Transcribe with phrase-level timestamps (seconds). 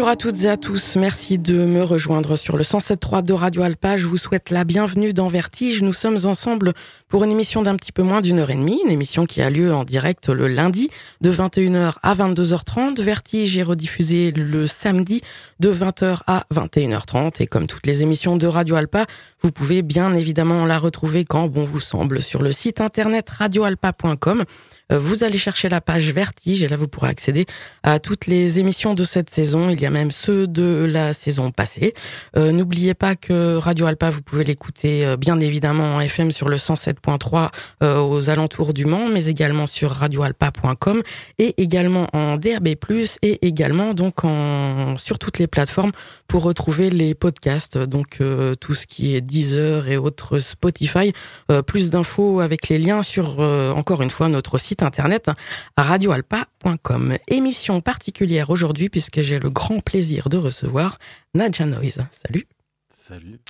[0.00, 0.96] Bonjour à toutes et à tous.
[0.96, 3.98] Merci de me rejoindre sur le 107.3 de Radio Alpa.
[3.98, 5.82] Je vous souhaite la bienvenue dans Vertige.
[5.82, 6.72] Nous sommes ensemble
[7.10, 9.50] pour une émission d'un petit peu moins d'une heure et demie, une émission qui a
[9.50, 10.88] lieu en direct le lundi
[11.20, 13.02] de 21h à 22h30.
[13.02, 15.20] Vertige est rediffusé le samedi
[15.58, 19.04] de 20h à 21h30 et comme toutes les émissions de Radio Alpa,
[19.42, 24.44] vous pouvez bien évidemment la retrouver quand bon vous semble sur le site internet radioalpa.com.
[24.92, 27.46] Euh, vous allez chercher la page Vertige et là vous pourrez accéder
[27.82, 29.70] à toutes les émissions de cette saison.
[29.70, 31.94] Il y a même ceux de la saison passée.
[32.36, 36.48] Euh, n'oubliez pas que Radio Alpa, vous pouvez l'écouter euh, bien évidemment en FM sur
[36.48, 37.50] le 107.3
[37.80, 41.02] aux alentours du Mans, mais également sur radioalpa.com
[41.38, 42.68] et également en DRB+,
[43.22, 45.92] et également donc en, sur toutes les plateformes
[46.28, 48.18] pour retrouver les podcasts, donc
[48.60, 51.12] tout ce qui est Deezer et autres Spotify.
[51.66, 55.30] plus d'infos avec les liens sur, encore une fois, notre site internet
[55.76, 57.16] radioalpa.com.
[57.28, 60.98] Émission particulière aujourd'hui puisque j'ai le grand plaisir de recevoir
[61.34, 62.04] Nadja Noise.
[62.26, 62.46] Salut.
[62.92, 63.40] Salut.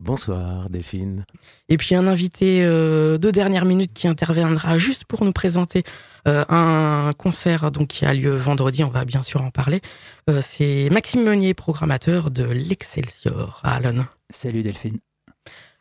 [0.00, 1.26] Bonsoir Delphine.
[1.68, 5.84] Et puis un invité de dernière minute qui interviendra juste pour nous présenter
[6.24, 9.82] un concert donc, qui a lieu vendredi, on va bien sûr en parler.
[10.40, 13.60] C'est Maxime Meunier, programmateur de l'Excelsior.
[13.62, 14.06] Alan.
[14.30, 15.00] Salut Delphine.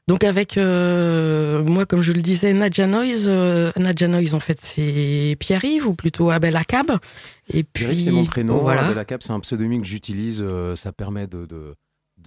[0.09, 3.27] Donc avec euh, moi, comme je le disais, Nadja Noise.
[3.27, 6.93] Euh, Nadja Noise, en fait, c'est Pierre-Yves ou plutôt Abel Akab.
[7.53, 8.57] Et puis, c'est mon prénom.
[8.57, 8.87] Voilà.
[8.87, 10.41] Abel Akab, c'est un pseudonyme que j'utilise.
[10.41, 11.75] Euh, ça permet de, de,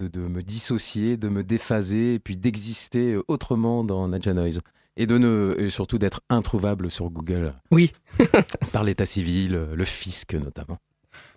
[0.07, 4.61] de, me dissocier, de me déphaser et puis d'exister autrement dans Nadja Noise.
[4.95, 7.53] Et, de ne, et surtout d'être introuvable sur Google.
[7.69, 7.91] Oui.
[8.71, 10.77] par l'état civil, le fisc notamment.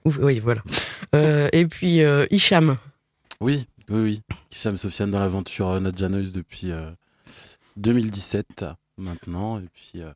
[0.04, 0.62] Oui, voilà.
[1.52, 2.76] et puis Hicham.
[3.40, 4.22] Oui, oui, oui.
[4.52, 6.72] Hicham Sofiane dans l'aventure euh, Nadja Noise depuis
[7.76, 9.58] 2017 euh, maintenant.
[9.58, 10.02] Et puis.
[10.02, 10.12] Euh,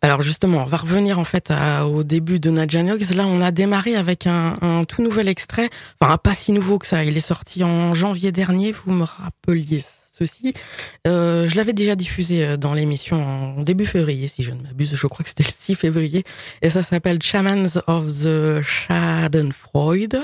[0.00, 1.52] alors justement, on va revenir en fait
[1.86, 3.14] au début de Nadja Noise.
[3.14, 5.70] Là, on a démarré avec un, tout nouvel extrait,
[6.00, 7.04] enfin pas si nouveau que ça.
[7.04, 8.72] Il est sorti en janvier dernier.
[8.72, 9.84] Vous me rappeliez
[10.16, 10.54] ceci.
[11.06, 14.94] Euh, je l'avais déjà diffusé euh, dans l'émission en début février, si je ne m'abuse.
[14.94, 16.24] Je crois que c'était le 6 février.
[16.62, 20.20] Et ça s'appelle Shamans of the Schadenfreude.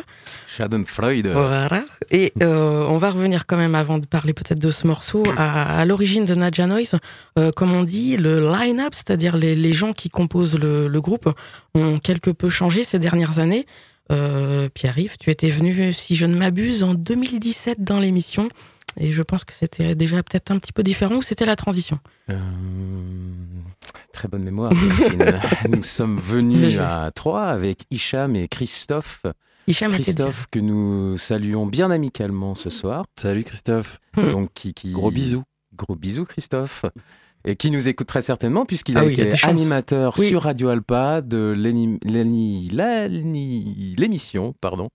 [0.47, 1.29] Schadenfreude.
[1.29, 1.85] Voilà.
[2.11, 5.85] Et euh, on va revenir quand même, avant de parler peut-être de ce morceau, à,
[5.85, 6.97] l'origine de Nadja Noise.
[7.57, 11.29] comme on dit, le line-up, c'est-à-dire les, les, gens qui composent le, le, groupe,
[11.75, 13.67] ont quelque peu changé ces dernières années.
[14.09, 18.49] Pierre-Yves, tu étais venu, si je ne m'abuse, en 2017 dans l'émission.
[19.03, 21.99] Et je pense que c'était déjà peut-être un petit peu différent ou c'était la transition
[22.29, 22.39] euh,
[24.13, 24.73] Très bonne mémoire.
[25.71, 29.23] nous sommes venus à Troyes avec Hicham et Christophe.
[29.67, 33.07] Hicham Christophe que nous saluons bien amicalement ce soir.
[33.19, 34.01] Salut Christophe.
[34.19, 34.33] Hmm.
[34.33, 35.45] Donc qui, Gros bisous.
[35.75, 36.85] Gros bisous Christophe.
[37.47, 41.55] Et qui nous écoute très certainement puisqu'il a ah été animateur sur Radio Alpa de
[43.97, 44.91] l'émission pardon,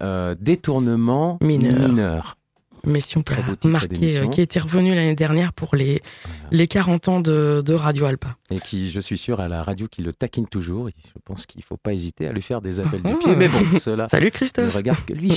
[0.00, 2.38] euh, Détournement mineur
[2.84, 6.02] mission qui a marqué, euh, qui était revenue l'année dernière pour les,
[6.50, 8.36] les 40 ans de, de, Radio Alpa.
[8.50, 10.88] Et qui, je suis sûr, à la radio qui le taquine toujours.
[10.88, 13.18] je pense qu'il ne faut pas hésiter à lui faire des appels de ah.
[13.22, 13.36] pied.
[13.36, 14.08] Mais bon, cela.
[14.10, 14.72] Salut Christophe.
[14.72, 15.32] Ne regarde que lui.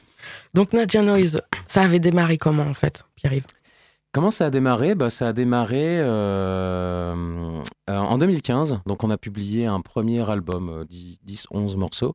[0.54, 3.46] Donc Nadja Noise, ça avait démarré comment en fait, Pierre-Yves?
[4.12, 4.94] Comment ça a démarré?
[4.94, 7.14] Bah, Ça a démarré euh,
[7.90, 8.80] euh, en 2015.
[8.86, 12.14] Donc, on a publié un premier album, 10-11 morceaux,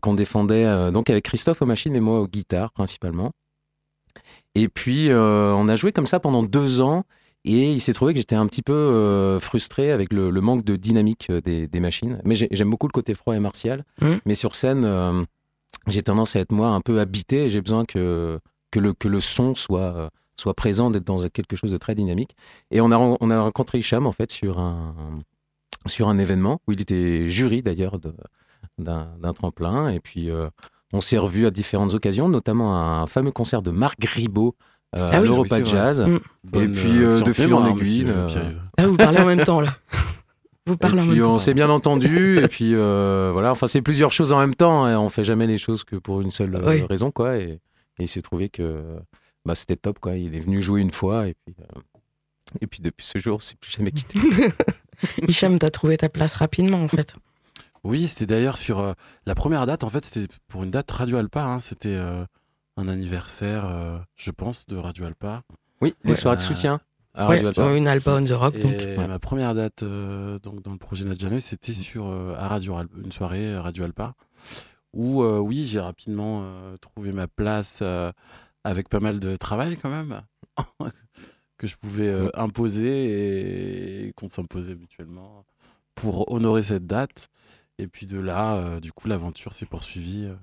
[0.00, 3.32] qu'on défendait donc avec Christophe aux machines et moi aux guitares principalement.
[4.54, 7.04] Et puis, euh, on a joué comme ça pendant deux ans.
[7.44, 10.74] Et il s'est trouvé que j'étais un petit peu euh, frustré avec le, manque de
[10.74, 12.20] dynamique euh, des, machines.
[12.24, 13.84] Mais j'aime beaucoup le côté froid et martial.
[14.00, 14.06] Mmh.
[14.24, 15.26] Mais sur scène,
[15.86, 18.40] j'ai tendance à être moi un peu habité et j'ai besoin que,
[18.72, 22.34] que, le, que le son soit, soit présent, d'être dans quelque chose de très dynamique.
[22.72, 24.94] Et on a, on a rencontré Hicham en fait sur un,
[25.86, 28.00] sur un événement où il était jury d'ailleurs
[28.78, 29.88] d'un tremplin.
[29.90, 30.30] Et puis
[30.92, 34.54] on s'est revus à différentes occasions, notamment un fameux concert de Marc Gribaud
[34.96, 36.02] euh, ah à l'Europa Jazz.
[36.02, 36.16] Mm.
[36.58, 38.06] Et puis euh, de fil en aiguille.
[38.08, 38.28] Euh,
[38.78, 39.76] ah, vous parlez en même temps là.
[40.68, 43.52] Vous parlez et puis, on s'est bien entendu et puis voilà.
[43.52, 44.88] Enfin, c'est plusieurs choses en même temps.
[44.88, 47.36] Et on fait jamais les choses que pour une seule raison quoi.
[47.36, 47.60] Et,
[47.98, 48.82] il s'est trouvé que
[49.44, 50.16] bah, c'était top quoi.
[50.16, 51.54] Il est venu jouer une fois et puis
[52.60, 54.18] et puis depuis ce jour, c'est plus jamais quitté.
[55.28, 57.14] Hicham, t'as trouvé ta place rapidement en fait.
[57.86, 58.92] Oui, c'était d'ailleurs sur euh,
[59.26, 59.84] la première date.
[59.84, 61.44] En fait, c'était pour une date Radio Alpa.
[61.44, 61.60] Hein.
[61.60, 62.24] c'était euh,
[62.76, 65.42] un anniversaire, euh, je pense, de Radio Alpa.
[65.80, 66.80] Oui, les soirées de soutien.
[67.16, 68.58] une Alpa on the Rock.
[68.58, 68.74] Donc.
[68.96, 73.84] ma première date donc dans le projet Nadjanoy, c'était sur à Radio une soirée Radio
[73.84, 74.14] Alpa
[74.92, 76.44] où oui, j'ai rapidement
[76.80, 77.82] trouvé ma place
[78.64, 80.22] avec pas mal de travail quand même
[81.58, 85.44] que je pouvais imposer et qu'on s'imposait mutuellement
[85.94, 87.28] pour honorer cette date.
[87.78, 90.26] Et puis de là, euh, du coup, l'aventure s'est poursuivie.
[90.26, 90.34] Euh,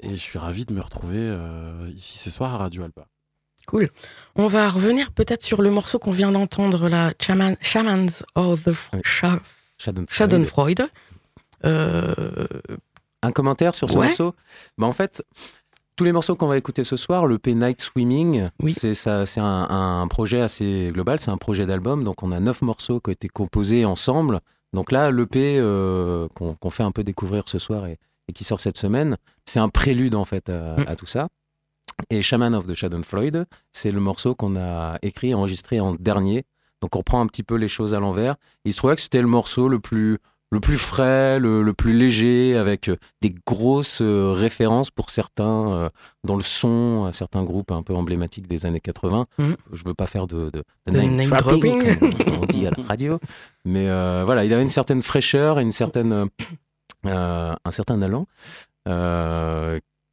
[0.00, 3.06] et je suis ravi de me retrouver euh, ici ce soir à Radio Alba.
[3.66, 3.90] Cool.
[4.34, 8.72] On va revenir peut-être sur le morceau qu'on vient d'entendre, la Shamans of the
[9.78, 10.88] Schadenfreude.
[11.64, 14.34] Un commentaire sur ce morceau?
[14.78, 15.24] Bah, En fait,
[15.94, 20.08] tous les morceaux qu'on va écouter ce soir, le P Night Swimming, c'est un, un,
[20.08, 22.02] projet assez global, c'est un projet d'album.
[22.02, 24.40] Donc on a neuf morceaux qui ont été composés ensemble
[24.72, 27.98] donc là, l'EP euh, qu'on fait un peu découvrir ce soir et,
[28.34, 30.96] qui sort cette semaine, c'est un prélude en fait à, mm.
[30.96, 31.28] tout ça.
[32.08, 36.46] Et Shaman of the Schadenfreude, c'est le morceau qu'on a écrit et enregistré en dernier.
[36.80, 38.36] Donc on reprend un petit peu les choses à l'envers.
[38.64, 40.18] Il se trouvait que c'était le morceau le plus
[40.52, 45.88] le plus frais, le, plus léger, avec euh, des grosses euh, références pour certains euh,
[46.24, 49.26] dans le son, certains groupes un peu emblématiques des années 80.
[49.38, 49.56] Je mm.
[49.72, 53.18] Je veux pas faire de, de, name, dropping, comme on dit à la radio,
[53.64, 53.86] mais
[54.24, 56.28] voilà, il avait une certaine fraîcheur et une certaine,
[57.04, 58.26] un certain allant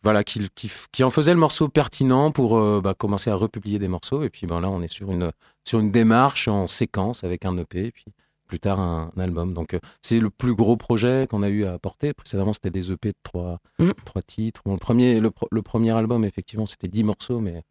[0.03, 0.47] voilà, qui,
[0.91, 4.23] qui, en faisait le morceau pertinent pour euh, bah, commencer à republier des morceaux.
[4.23, 5.31] Et puis ben, là, on est sur une,
[5.65, 8.05] sur une démarche en séquence avec un EP, et puis
[8.49, 9.53] plus tard un, album.
[9.53, 12.13] Donc euh, c'est le plus gros projet qu'on a eu à apporter.
[12.13, 13.91] Précédemment, c'était des EP de trois, mm.
[14.03, 14.61] trois titres.
[14.65, 17.63] le, premier, le, premier album, effectivement, c'était dix morceaux, mais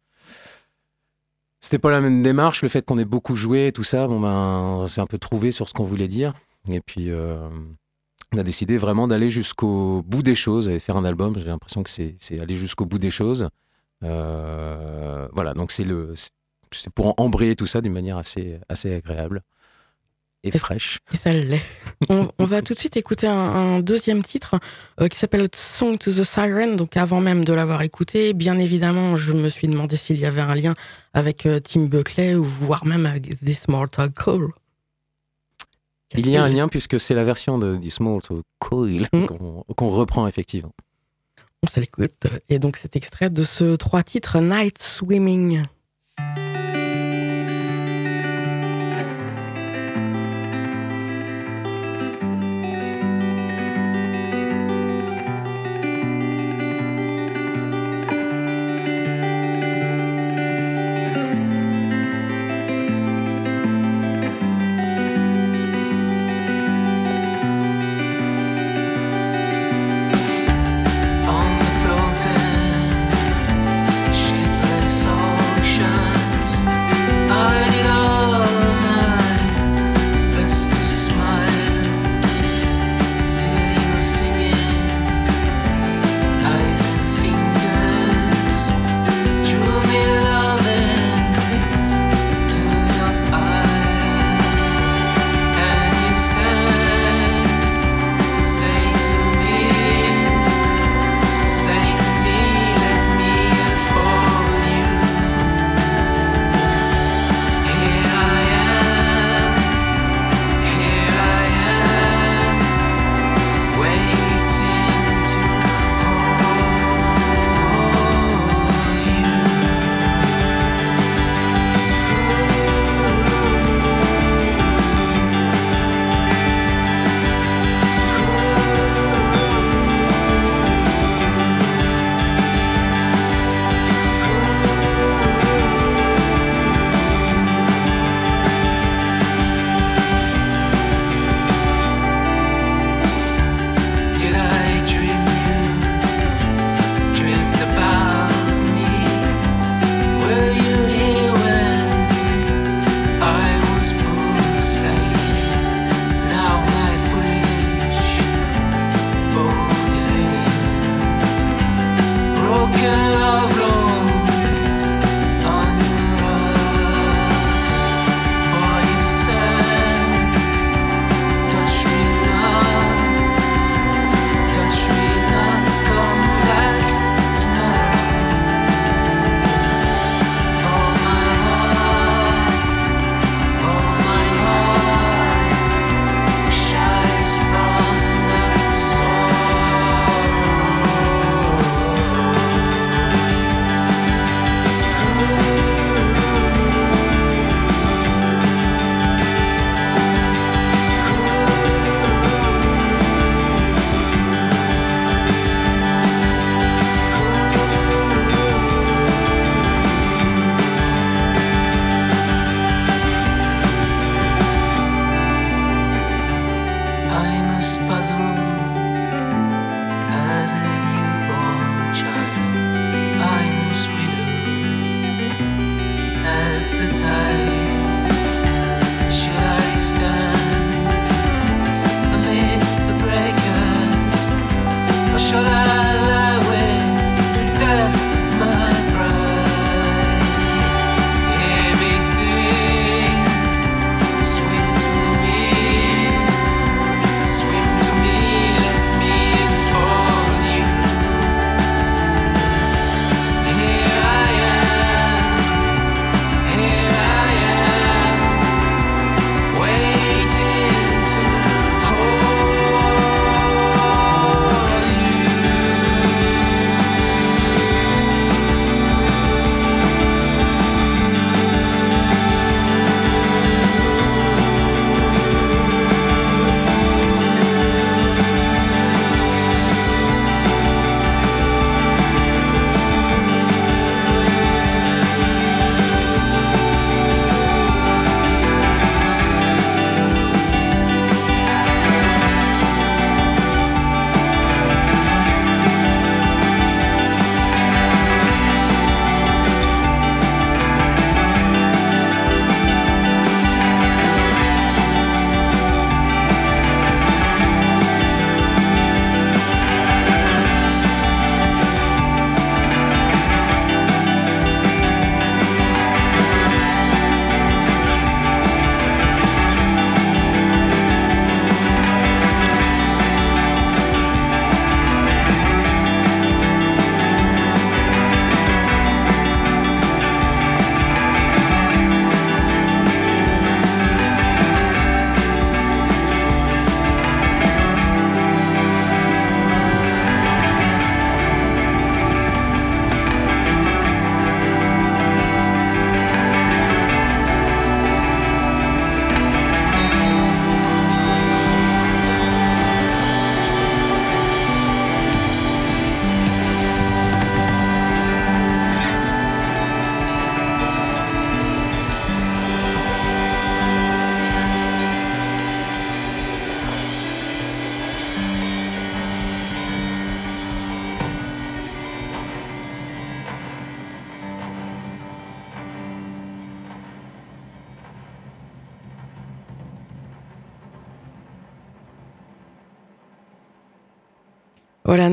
[1.61, 2.63] c'était pas la même démarche.
[2.63, 5.69] Le fait qu'on ait beaucoup joué, tout ça, bon ben, c'est un peu trouvé sur
[5.69, 6.33] ce qu'on voulait dire.
[6.71, 7.37] Et puis, euh,
[8.33, 11.35] on a décidé vraiment d'aller jusqu'au bout des choses et faire un album.
[11.37, 13.47] J'ai l'impression que c'est aller jusqu'au bout des choses.
[14.03, 16.13] Euh, voilà, donc c'est le
[16.71, 19.41] c'est pour embrayer tout ça d'une manière assez assez agréable
[20.43, 20.99] et, fraîche.
[21.13, 21.61] Et ça l'est.
[22.09, 24.55] on, va tout de suite écouter un, deuxième titre
[25.01, 26.75] euh, qui s'appelle Song to the Siren.
[26.75, 30.41] Donc avant même de l'avoir écouté, bien évidemment, je me suis demandé s'il y avait
[30.41, 30.73] un lien
[31.13, 34.47] avec euh, Tim Buckley ou voire même avec This Mortal Call.
[36.15, 39.25] Il y a un lien puisque c'est la version de This Mortal Coil mm.
[39.75, 40.73] qu'on reprend effectivement.
[41.61, 42.27] On se l'écoute.
[42.47, 45.61] Et donc cet extrait de ce trois titres Night Swimming.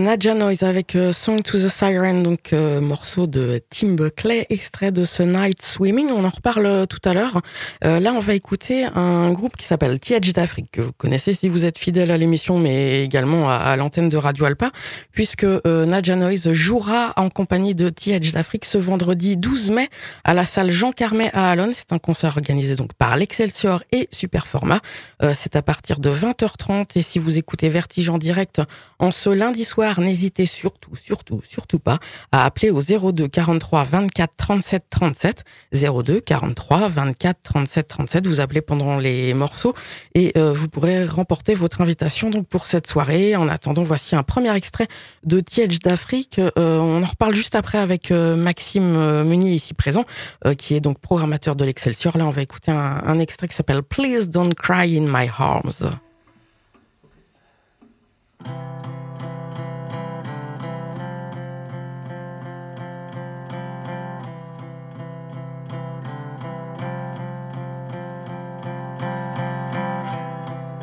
[0.06, 4.92] Nadja Noise avec euh, Song to the Siren, donc euh, morceau de Tim Buckley, extrait
[4.92, 6.10] de ce Night Swimming.
[6.12, 7.40] On en reparle euh, tout à l'heure.
[7.82, 11.64] là, on va écouter un groupe qui s'appelle T-Edge d'Afrique, que vous connaissez si vous
[11.64, 14.70] êtes fidèle à l'émission, mais également à, l'antenne de Radio Alpa,
[15.10, 19.88] puisque Nadja Noise jouera en compagnie de T-Edge d'Afrique ce vendredi 12 mai
[20.22, 21.72] à la salle Jean Carmet à Alon.
[21.74, 24.80] C'est un concert organisé donc par l'Excelsior et Superformat.
[25.32, 28.62] C'est à partir de 20h30 et si vous écoutez Vertige en direct
[28.98, 31.98] en ce lundi soir, n'hésitez surtout, surtout, surtout pas
[32.32, 35.44] à appeler au 02 43 24 37 37.
[35.72, 38.26] 02 43 24 37 37.
[38.26, 39.74] Vous appelez pendant les morceaux
[40.14, 43.36] et euh, vous pourrez remporter votre invitation donc pour cette soirée.
[43.36, 44.88] En attendant, voici un premier extrait
[45.24, 46.38] de Tiège d'Afrique.
[46.38, 50.04] Euh, on en reparle juste après avec euh, Maxime Meunier ici présent,
[50.58, 52.16] qui est donc programmateur de l'Excelsior.
[52.16, 55.90] Là, on va écouter un, un extrait qui s'appelle Please Don't Cry in My Arms.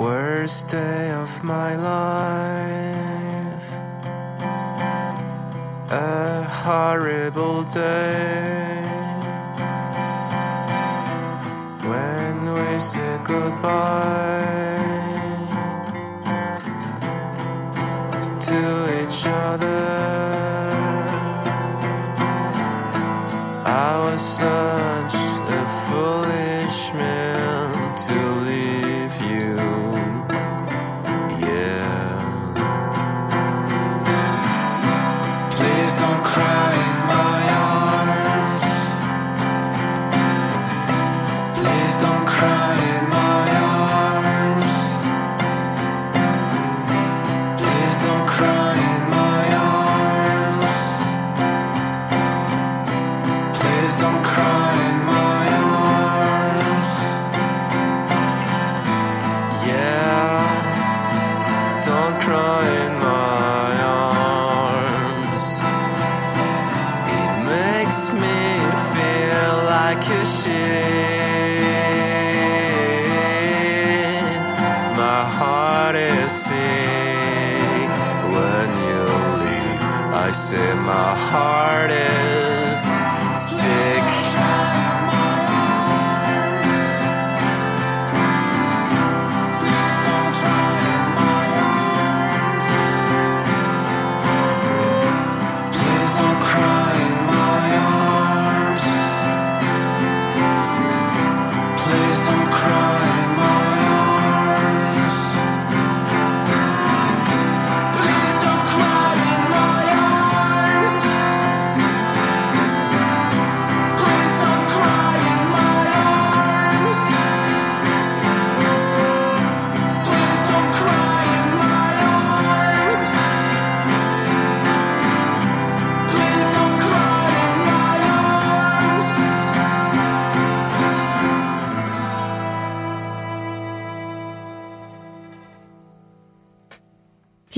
[0.04, 3.68] Worst day of my life.
[5.92, 8.84] A horrible day
[11.90, 14.84] when we said goodbye
[18.48, 18.62] to
[19.00, 19.84] each other.
[23.66, 25.16] I was such
[25.60, 26.53] a foolish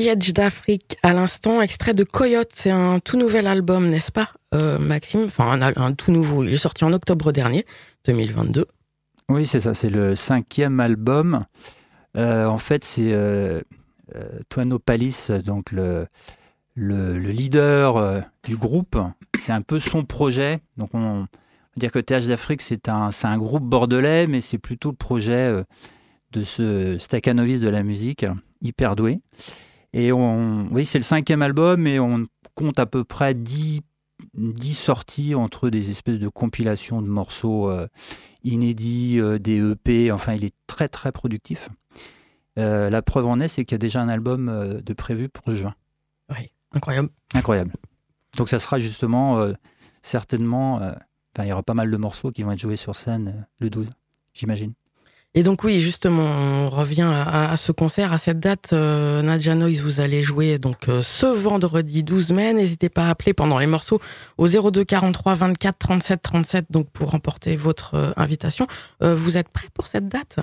[0.07, 4.77] Edge d'Afrique à l'instant, extrait de Coyote, c'est un tout nouvel album, n'est-ce pas, euh,
[4.79, 5.25] Maxime?
[5.25, 7.65] Enfin, un, tout nouveau, il est sorti en octobre dernier,
[8.05, 8.67] 2022.
[9.29, 11.45] Oui, c'est ça, c'est le cinquième album.
[12.17, 13.61] Euh, en fait, c'est euh,
[14.15, 16.07] euh Palis, donc le,
[16.75, 18.97] le, leader du groupe.
[19.39, 20.59] C'est un peu son projet.
[20.77, 21.27] Donc, on, va
[21.77, 25.63] dire que TH d'Afrique, c'est un, un groupe bordelais, mais c'est plutôt le projet
[26.31, 28.25] de ce staccanovis de la musique,
[28.61, 29.19] hyper doué.
[29.95, 33.79] Et on, oui, c'est le cinquième album et on compte à peu près 10,
[34.33, 37.87] 10 sorties entre des espèces de compilations de morceaux euh,
[38.43, 40.11] inédits, euh, des EP.
[40.11, 41.69] Enfin, il est très très productif.
[42.59, 45.55] Euh, la preuve en est, c'est qu'il y a déjà un album de prévu pour
[45.55, 45.73] juin.
[46.29, 47.07] Oui, incroyable.
[47.33, 47.71] Incroyable.
[48.35, 49.47] Donc ça sera justement
[50.01, 50.81] certainement,
[51.39, 53.91] il y aura pas mal de morceaux qui vont être joués sur scène le 12,
[54.33, 54.73] j'imagine.
[55.37, 58.69] Et donc oui, justement, on revient à, ce concert, à cette date.
[58.71, 62.53] Euh, Nadja Noise, vous allez jouer donc euh, ce vendredi 12 mai.
[62.53, 63.99] N'hésitez pas à appeler pendant les morceaux
[64.37, 68.65] au 02 43 24 37 37 donc pour remporter votre euh, invitation.
[69.01, 70.37] vous êtes prêts pour cette date?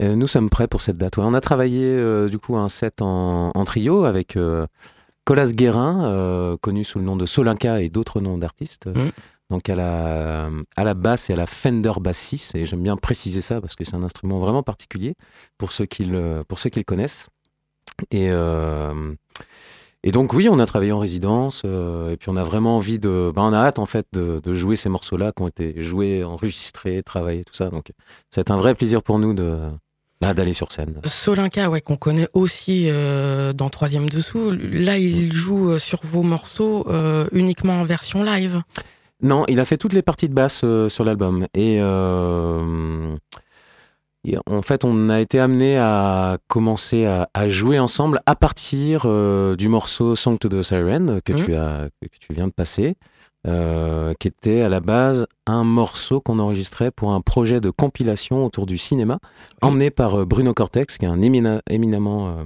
[0.00, 1.16] Nous sommes prêts pour cette date.
[1.16, 4.36] On a travaillé du coup un set en, trio avec
[5.24, 8.88] Colas Guérin, connu sous le nom de Solinka et d'autres noms d'artistes.
[8.88, 9.10] Mmh
[9.50, 12.96] donc à la, à la basse et à la Fender Bass 6, et j'aime bien
[12.96, 15.14] préciser ça parce que c'est un instrument vraiment particulier
[15.58, 17.28] pour ceux qui le, pour ceux qui le connaissent.
[18.10, 19.14] Et, euh,
[20.02, 22.98] et donc oui, on a travaillé en résidence, euh, et puis on a vraiment envie
[22.98, 25.82] de, ben, on a hâte en fait de, de jouer ces morceaux-là qui ont été
[25.82, 27.68] joués, enregistrés, travaillés, tout ça.
[27.68, 27.92] Donc
[28.30, 29.58] c'est un vrai plaisir pour nous de
[30.20, 31.00] bah, d'aller sur scène.
[31.04, 34.50] Solinka, ouais, qu'on connaît aussi euh, dans Troisième Dessous.
[34.50, 38.62] Là, il joue euh, sur vos morceaux euh, uniquement en version live.
[39.22, 41.46] Non, il a fait toutes les parties de basse euh, sur l'album.
[41.54, 43.16] Et, euh,
[44.24, 49.02] et en fait, on a été amené à commencer à, à jouer ensemble à partir
[49.06, 51.44] euh, du morceau Song to the Siren que, Mhm.
[51.44, 52.96] tu, as, que tu viens de passer,
[54.18, 58.66] qui était à la base un morceau qu'on enregistrait pour un projet de compilation autour
[58.66, 59.20] du cinéma,
[59.62, 62.38] emmené par Bruno Cortex, qui est un émina- éminemment,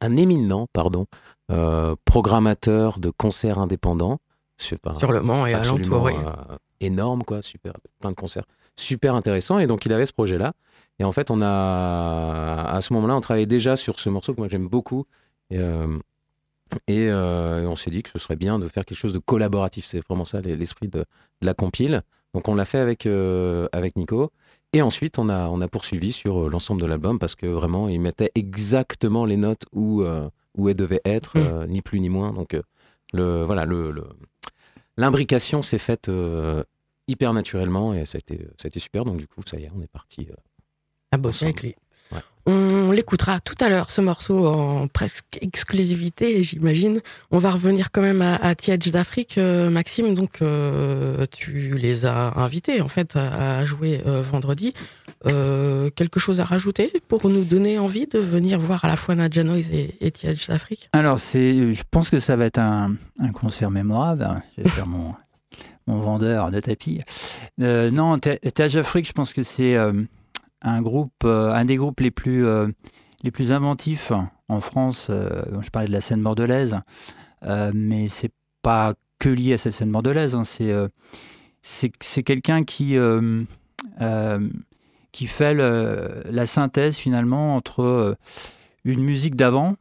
[0.00, 1.04] un éminent pardon,
[2.06, 4.18] programmateur de concerts indépendants.
[4.56, 6.12] Sur, Sur le Mans et alentour, oui.
[6.14, 8.44] euh, énorme, quoi, super, plein de concerts,
[8.76, 9.58] super intéressant.
[9.58, 10.52] Et donc il avait ce projet-là.
[11.00, 14.40] Et en fait, on a, à ce moment-là, on travaillait déjà sur ce morceau que
[14.40, 15.06] moi j'aime beaucoup.
[15.50, 15.86] Et, euh,
[16.86, 19.86] et, euh, on s'est dit que ce serait bien de faire quelque chose de collaboratif.
[19.86, 22.02] C'est vraiment ça l'esprit de, de la compile.
[22.32, 23.06] Donc on l'a fait avec,
[23.72, 24.30] avec Nico.
[24.72, 28.00] Et ensuite, on a, on a poursuivi sur l'ensemble de l'album parce que vraiment, il
[28.00, 30.04] mettait exactement les notes où,
[30.56, 31.42] où elles devaient être, Mm.
[31.42, 32.32] euh, ni plus ni moins.
[32.32, 32.56] Donc,
[33.14, 34.08] le, voilà, le, le-
[34.96, 36.62] l'imbrication s'est faite euh,
[37.08, 39.04] hyper naturellement et ça a, été, ça a été super.
[39.04, 40.28] Donc, du coup, ça y est, on est parti.
[40.30, 40.34] euh.
[41.12, 41.74] à bosser avec lui.
[42.46, 47.00] On l'écoutera tout à l'heure, ce morceau en presque exclusivité, j'imagine.
[47.30, 50.14] On va revenir quand même à, à d'Afrique, euh, Maxime.
[50.14, 54.74] Donc, euh, tu les as invités, en fait, à, jouer euh, vendredi.
[55.24, 59.42] Quelque chose à rajouter pour nous donner envie de venir voir à la fois Nadja
[59.42, 60.12] Noise et, et
[60.48, 60.90] d'Afrique?
[60.92, 64.42] Alors, c'est, je pense que ça va être un, un concert mémorable.
[64.58, 65.14] Je vais faire mon,
[65.86, 67.00] mon vendeur de tapis.
[67.58, 69.78] Non, Ta- Tage Afrique, je pense que c'est
[70.64, 72.68] un groupe, euh, un des groupes les plus, euh,
[73.22, 74.12] les plus inventifs
[74.48, 75.08] en France.
[75.10, 76.76] Euh, je parlais de la scène bordelaise,
[77.74, 80.34] mais c'est pas que lié à cette scène bordelaise.
[80.34, 80.44] hein.
[80.44, 80.72] C'est,
[82.00, 82.96] c'est, quelqu'un qui,
[85.12, 88.16] qui fait la synthèse finalement entre
[88.84, 89.76] une musique d'avant,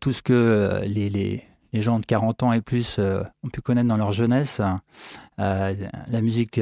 [0.00, 3.88] tout ce que les, les, les gens de 40 ans et plus ont pu connaître
[3.88, 4.60] dans leur jeunesse,
[5.40, 5.74] euh,
[6.08, 6.60] la musique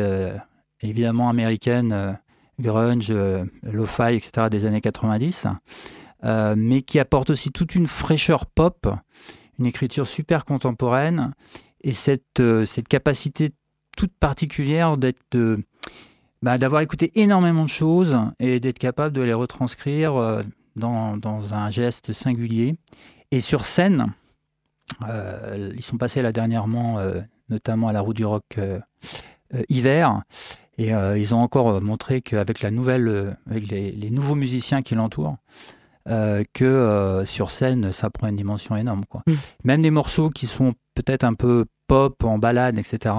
[0.80, 2.18] évidemment américaine,
[2.60, 4.48] grunge, euh, lo-fi, etc.
[4.50, 5.46] des années 90,
[6.24, 8.88] euh, mais qui apporte aussi toute une fraîcheur pop,
[9.58, 11.32] une écriture super contemporaine
[11.82, 13.50] et cette, euh, cette capacité
[13.96, 15.58] toute particulière d'être
[16.42, 20.44] bah, d'avoir écouté énormément de choses et d'être capable de les retranscrire
[20.76, 22.74] dans, dans un geste singulier.
[23.30, 24.12] Et sur scène,
[25.00, 26.98] ils sont passés là dernièrement,
[27.48, 28.60] notamment à la roue du rock
[29.70, 30.20] hiver,
[30.78, 34.34] et euh, ils ont encore euh, montré qu'avec la nouvelle, euh, avec les, les nouveaux
[34.34, 35.36] musiciens qui l'entourent,
[36.08, 39.04] euh, que euh, sur scène, ça prend une dimension énorme.
[39.06, 39.22] Quoi.
[39.26, 39.32] Mm.
[39.64, 43.14] Même des morceaux qui sont peut-être un peu pop, en balade, etc.,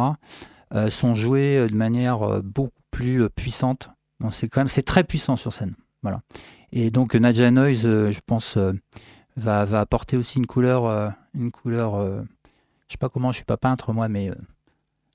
[0.74, 3.90] euh, sont joués de manière beaucoup plus puissante.
[4.20, 5.76] Donc c'est quand même c'est très puissant sur scène.
[6.02, 6.22] Voilà.
[6.72, 8.58] Et donc Nadja Noise, je pense,
[9.36, 12.02] va, va apporter aussi une couleur, une couleur.
[12.02, 14.32] je sais pas comment, je suis pas peintre moi, mais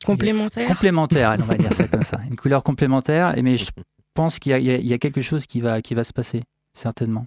[0.04, 2.20] Complémentaire complémentaire, on va dire ça comme ça.
[2.28, 3.34] Une couleur complémentaire.
[3.42, 3.70] Mais je
[4.14, 7.26] pense qu'il y a quelque chose qui va, qui va se passer certainement.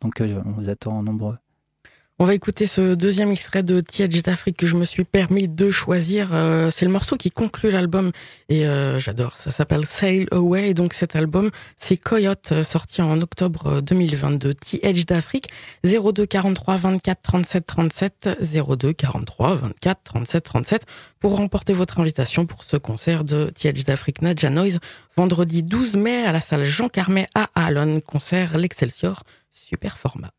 [0.00, 1.38] Donc euh, on vous attend nombreux.
[2.20, 5.72] On va écouter ce deuxième extrait de Tiedge d'Afrique que je me suis permis de
[5.72, 6.32] choisir.
[6.32, 8.12] Euh, c'est le morceau qui conclut l'album
[8.48, 9.36] et euh, j'adore.
[9.36, 10.74] Ça s'appelle Sail Away.
[10.74, 14.54] Donc cet album, c'est Coyote, euh, sorti en octobre euh, 2022.
[14.54, 15.48] Tiedge d'Afrique,
[15.82, 20.82] 02 43 24 37 37, 02 43 24 37 37
[21.18, 24.78] pour remporter votre invitation pour ce concert de Tiedge d'Afrique Nadja Noise
[25.16, 28.00] vendredi 12 mai à la salle Jean Carmet à Alon.
[28.00, 30.30] Concert l'Excelsior, super format.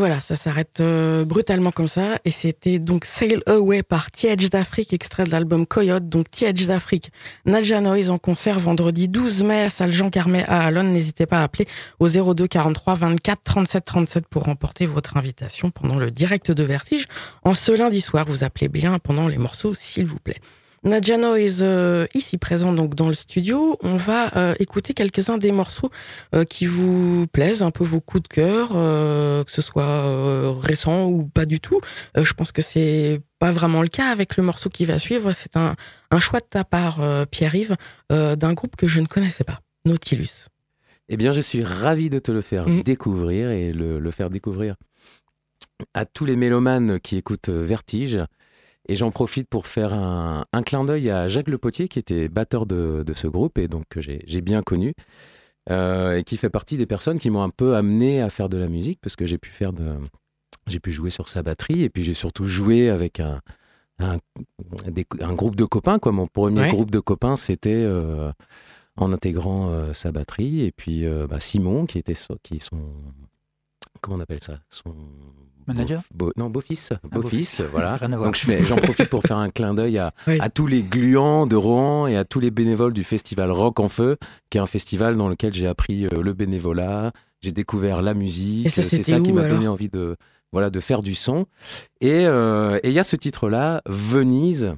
[0.00, 2.18] Voilà, ça s'arrête euh, brutalement comme ça.
[2.24, 6.08] Et c'était donc Sail Away par T-Edge d'Afrique, extrait de l'album Coyote.
[6.08, 7.12] Donc T-Edge d'Afrique,
[7.44, 10.84] Nadja Noise en concert vendredi 12 mai à salle Jean Carmet à Alon.
[10.84, 15.98] N'hésitez pas à appeler au 02 43 24 37 37 pour remporter votre invitation pendant
[15.98, 17.06] le direct de Vertige.
[17.44, 20.40] En ce lundi soir, vous appelez bien pendant les morceaux, s'il vous plaît.
[20.82, 25.52] Nadja Noise, euh, ici présent donc dans le studio, on va euh, écouter quelques-uns des
[25.52, 25.90] morceaux
[26.34, 31.26] euh, qui vous plaisent, un peu vos coups de cœur, que ce soit récent ou
[31.26, 31.80] pas du tout.
[32.16, 35.32] Je pense que c'est pas vraiment le cas avec le morceau qui va suivre.
[35.32, 35.74] C'est un,
[36.10, 37.76] un choix de ta part, Pierre-Yves,
[38.10, 40.46] d'un groupe que je ne connaissais pas, Nautilus.
[41.10, 42.82] Eh bien, je suis ravi de te le faire Mm.
[42.82, 44.76] découvrir et le, le faire découvrir
[45.92, 48.18] à tous les mélomanes qui écoutent Vertige.
[48.90, 52.28] Et j'en profite pour faire un, un clin d'œil à Jacques Le Potier, qui était
[52.28, 54.94] batteur de, de ce groupe et donc que j'ai bien connu,
[55.70, 58.58] euh, et qui fait partie des personnes qui m'ont un peu amené à faire de
[58.58, 59.94] la musique, parce que j'ai pu faire de,
[60.66, 63.40] j'ai pu jouer sur sa batterie, et puis j'ai surtout joué avec un,
[64.00, 64.18] un,
[64.88, 66.00] des- un groupe de copains.
[66.00, 66.10] Quoi.
[66.10, 66.70] Mon premier Ouais.
[66.70, 68.32] groupe de copains, c'était euh,
[68.96, 72.80] en intégrant euh, sa batterie, et puis bah, Simon, qui était so- qui son,
[74.00, 74.96] comment on appelle ça, son
[75.74, 77.96] Manager beau- beau- non, beau-fils, Un beau-fils, voilà.
[77.96, 78.30] Rien à voir.
[78.30, 80.38] Donc j'en profite pour faire un clin d'œil à, Oui.
[80.40, 83.88] à tous les gluants de Rouen et à tous les bénévoles du festival Rock en
[83.88, 84.16] Feu,
[84.50, 88.66] qui est un festival dans lequel j'ai appris euh, le bénévolat, j'ai découvert la musique.
[88.66, 90.16] Et ça, c'est ça qui m'a donné envie de,
[90.52, 91.46] voilà, de faire du son.
[92.00, 94.74] Et euh, et il y a ce titre-là, Venise.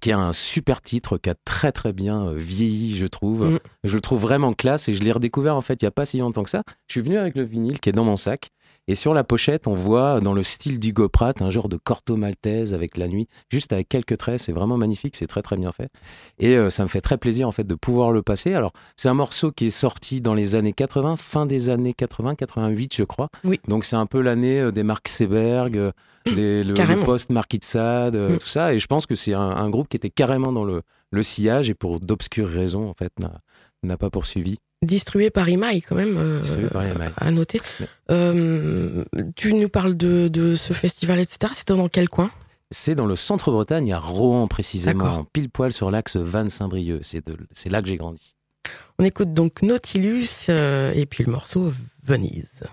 [0.00, 3.46] qui est un super titre qui a très très bien euh, vieilli, je trouve.
[3.52, 3.58] Mm.
[3.84, 6.06] Je le trouve vraiment classe et je l'ai redécouvert en fait il y a pas
[6.06, 6.62] si longtemps que ça.
[6.88, 8.48] Je suis venu avec le vinyle qui est dans mon sac
[8.88, 12.16] et sur la pochette on voit dans le style d'Hugo Pratt un genre de corto
[12.16, 14.40] maltaise avec la nuit, juste avec quelques traits.
[14.40, 15.88] C'est vraiment magnifique, c'est très très bien fait
[16.38, 18.54] et euh, ça me fait très plaisir en fait de pouvoir le passer.
[18.54, 22.34] Alors c'est un morceau qui est sorti dans les années 80, fin des années 80,
[22.34, 23.28] 88 je crois.
[23.44, 23.60] Oui.
[23.68, 25.92] Donc c'est un peu l'année euh, des Mark Seberg, euh,
[26.26, 28.38] les- le, le post Mark Itzad, euh, Mm.
[28.38, 28.74] tout ça.
[28.74, 31.68] Et je pense que c'est un, un groupe qui était carrément dans le, le sillage
[31.70, 33.12] et pour d'obscures raisons, en fait,
[33.84, 34.58] n'a pas poursuivi.
[34.82, 36.82] Distribué par Imaï, quand même, euh, par
[37.16, 37.60] à noter.
[37.80, 37.86] Ouais.
[38.10, 39.04] Euh,
[39.36, 41.52] tu nous parles de, de ce festival, etc.
[41.54, 42.30] C'était dans quel coin?
[42.72, 47.00] C'est dans le centre-Bretagne, à Rouen précisément, pile poil sur l'axe Vannes-Saint-Brieuc.
[47.02, 48.34] C'est c'est là que j'ai grandi.
[48.98, 51.72] On écoute donc Nautilus euh, et puis le morceau.
[52.04, 52.64] Venise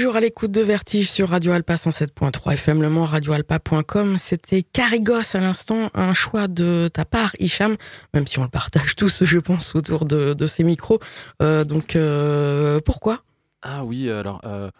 [0.00, 4.16] Toujours à l'écoute de Vertige sur Radio Alpa 107.3 FM Le Mans, radioalpa.com.
[4.16, 7.76] C'était Carigos à l'instant, un choix de ta part, Hicham,
[8.14, 11.00] même si on le partage tous, je pense, autour de, de ces micros.
[11.42, 13.24] Euh, donc, euh, pourquoi?
[13.60, 14.70] Ah oui, alors, euh,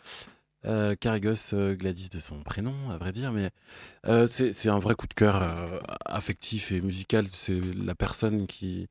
[0.65, 3.51] euh, Carigos Gladys de son prénom, à vrai dire, mais
[4.27, 5.47] c'est un vrai coup de cœur
[6.07, 7.27] affectif et musical.
[7.31, 8.89] C'est la personne qui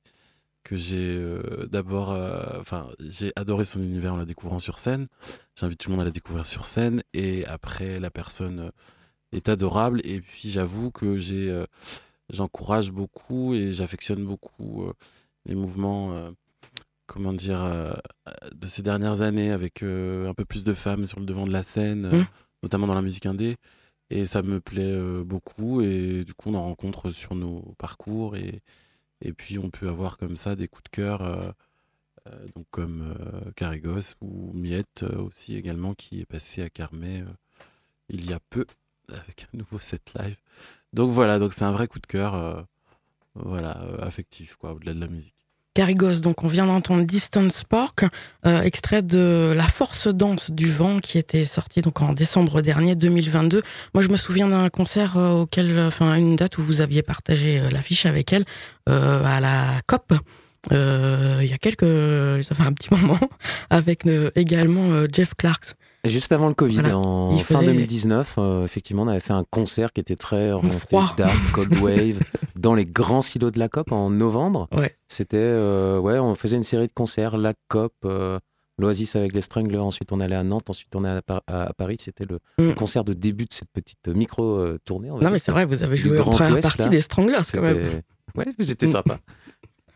[0.63, 5.07] que j'ai euh, d'abord, euh, enfin, j'ai adoré son univers en la découvrant sur scène.
[5.55, 8.69] J'invite tout le monde à la découvrir sur scène, et après, la personne euh,
[9.31, 10.01] est adorable.
[10.03, 11.65] Et puis, j'avoue que j'ai, euh,
[12.29, 14.85] j'encourage beaucoup et j'affectionne beaucoup
[15.45, 16.31] les mouvements.
[17.07, 17.59] comment dire,
[18.53, 21.63] de ces dernières années avec un peu plus de femmes sur le devant de la
[21.63, 22.27] scène, euh, Mm.
[22.63, 23.55] notamment dans la musique indé.
[24.11, 25.81] Et ça me plaît beaucoup.
[25.81, 28.35] Et du coup, on en rencontre sur nos parcours.
[28.35, 28.61] Et,
[29.21, 31.51] et puis, on peut avoir comme ça des coups de cœur, euh,
[32.27, 33.13] euh, comme
[33.61, 37.23] euh, ou Miette euh, aussi également, qui est passé à Carmet
[38.09, 38.65] il y a peu
[39.09, 40.37] avec un nouveau set live.
[40.93, 42.65] Donc voilà, donc c'est un vrai coup de cœur,
[43.35, 45.35] voilà, affectif, quoi, au-delà de la musique.
[45.79, 48.03] Donc on vient d'entendre Distance Spark,
[48.45, 52.95] euh, extrait de La Force Danse du Vent qui était sorti donc en décembre dernier
[52.95, 53.61] 2022.
[53.93, 57.61] Moi je me souviens d'un concert euh, auquel, enfin une date où vous aviez partagé
[57.61, 58.43] euh, l'affiche avec elle
[58.89, 60.13] euh, à la COP.
[60.73, 63.19] euh, il y a quelques, ça fait un petit moment,
[63.69, 65.75] avec euh, également euh, Jeff Clarks.
[66.05, 66.97] Juste avant le Covid, Voilà.
[66.97, 70.95] en fin faisait- 2019, euh, effectivement, on avait fait un concert qui était très orienté
[71.17, 72.19] dark, cold wave,
[72.55, 74.67] dans les grands silos de la COP en novembre.
[74.77, 74.95] Ouais.
[75.09, 78.39] C'était, euh, ouais, on faisait une série de concerts, la COP, euh,
[78.77, 81.73] l'Oasis avec les Stranglers, ensuite on allait à Nantes, ensuite on est à, Par- à-
[81.73, 81.97] Paris.
[81.99, 82.75] C'était le Mm.
[82.75, 85.09] concert de début de cette petite micro-tournée.
[85.09, 86.87] Non mais c'est vrai, vous avez joué en première partie là.
[86.87, 87.77] des Stranglers quand même.
[88.37, 88.91] Ouais, c'était Mm.
[88.91, 89.19] sympa.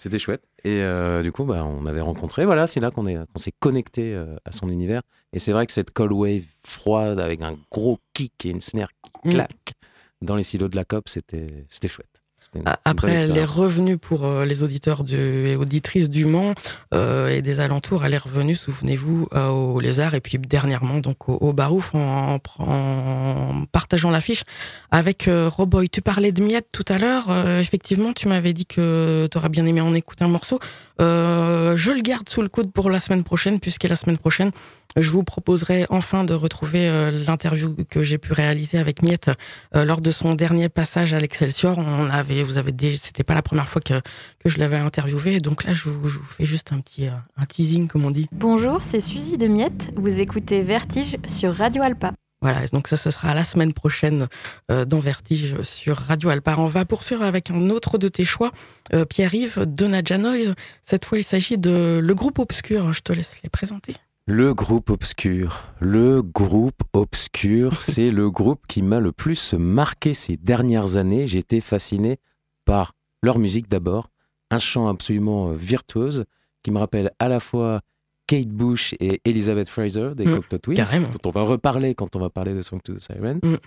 [0.04, 0.44] C'était chouette.
[0.66, 2.44] Et euh, du coup, bah, on avait rencontré.
[2.44, 5.02] Voilà, c'est là qu'on est, qu'on s'est connecté euh, à son univers.
[5.32, 8.90] Et c'est vrai que cette cold wave froide avec un gros kick et une snare
[9.24, 9.32] qui Mm.
[9.32, 9.74] claque
[10.22, 12.22] dans les silos de la COP, c'était, c'était chouette.
[12.56, 13.56] Une- une Après, elle est expérience.
[13.56, 16.54] revenue pour euh, les auditeurs du, et auditrices du Mans
[16.94, 18.06] euh, et des alentours.
[18.06, 22.40] Elle est revenue, souvenez-vous, euh, au Lézard et puis dernièrement donc au, au Barouf en,
[22.60, 24.44] en- en partageant l'affiche
[24.92, 25.90] avec euh, Roboy.
[25.90, 27.26] Tu parlais de Miette tout à l'heure.
[27.60, 30.60] Effectivement, tu m'avais dit que tu aurais bien aimé en écouter un morceau.
[31.00, 34.52] Je le garde sous le coude pour la semaine prochaine, puisque la semaine prochaine,
[34.96, 39.32] je vous proposerai enfin de retrouver euh, l'interview que j'ai pu réaliser avec Miette
[39.76, 41.78] euh, lors de son dernier passage à l'Excelsior.
[41.78, 44.02] On avait, vous avez déjà, c'était pas la première fois que,
[44.40, 47.12] que je l'avais interviewé, donc là je vous, je vous fais juste un petit euh,
[47.38, 48.28] un teasing comme on dit.
[48.32, 49.92] Bonjour, c'est Suzy de Miette.
[49.96, 52.14] Vous écoutez Vertige sur Radio Alpa.
[52.44, 54.28] Voilà, donc ça ce sera la semaine prochaine
[54.70, 56.56] euh, dans Vertige sur Radio Alpa.
[56.58, 58.52] On va poursuivre avec un autre de tes choix,
[58.94, 60.52] euh, Pierre-Yves de Nadja Noise.
[60.82, 62.92] Cette fois il s'agit de le groupe Obscur.
[62.92, 63.96] Je te laisse les présenter.
[64.26, 65.74] Le groupe obscur.
[65.82, 71.28] Le groupe obscur, c'est le groupe qui m'a le plus marqué ces dernières années.
[71.28, 72.20] J'ai été fasciné
[72.64, 74.10] par leur musique d'abord,
[74.50, 76.24] un chant absolument euh, virtuose
[76.62, 77.82] qui me rappelle à la fois
[78.28, 81.10] Kate Bush et Elizabeth Fraser des Mm, Cocteau Twins, carrément.
[81.10, 83.40] dont on va reparler quand on va parler de Song to the Siren.
[83.44, 83.58] Mm.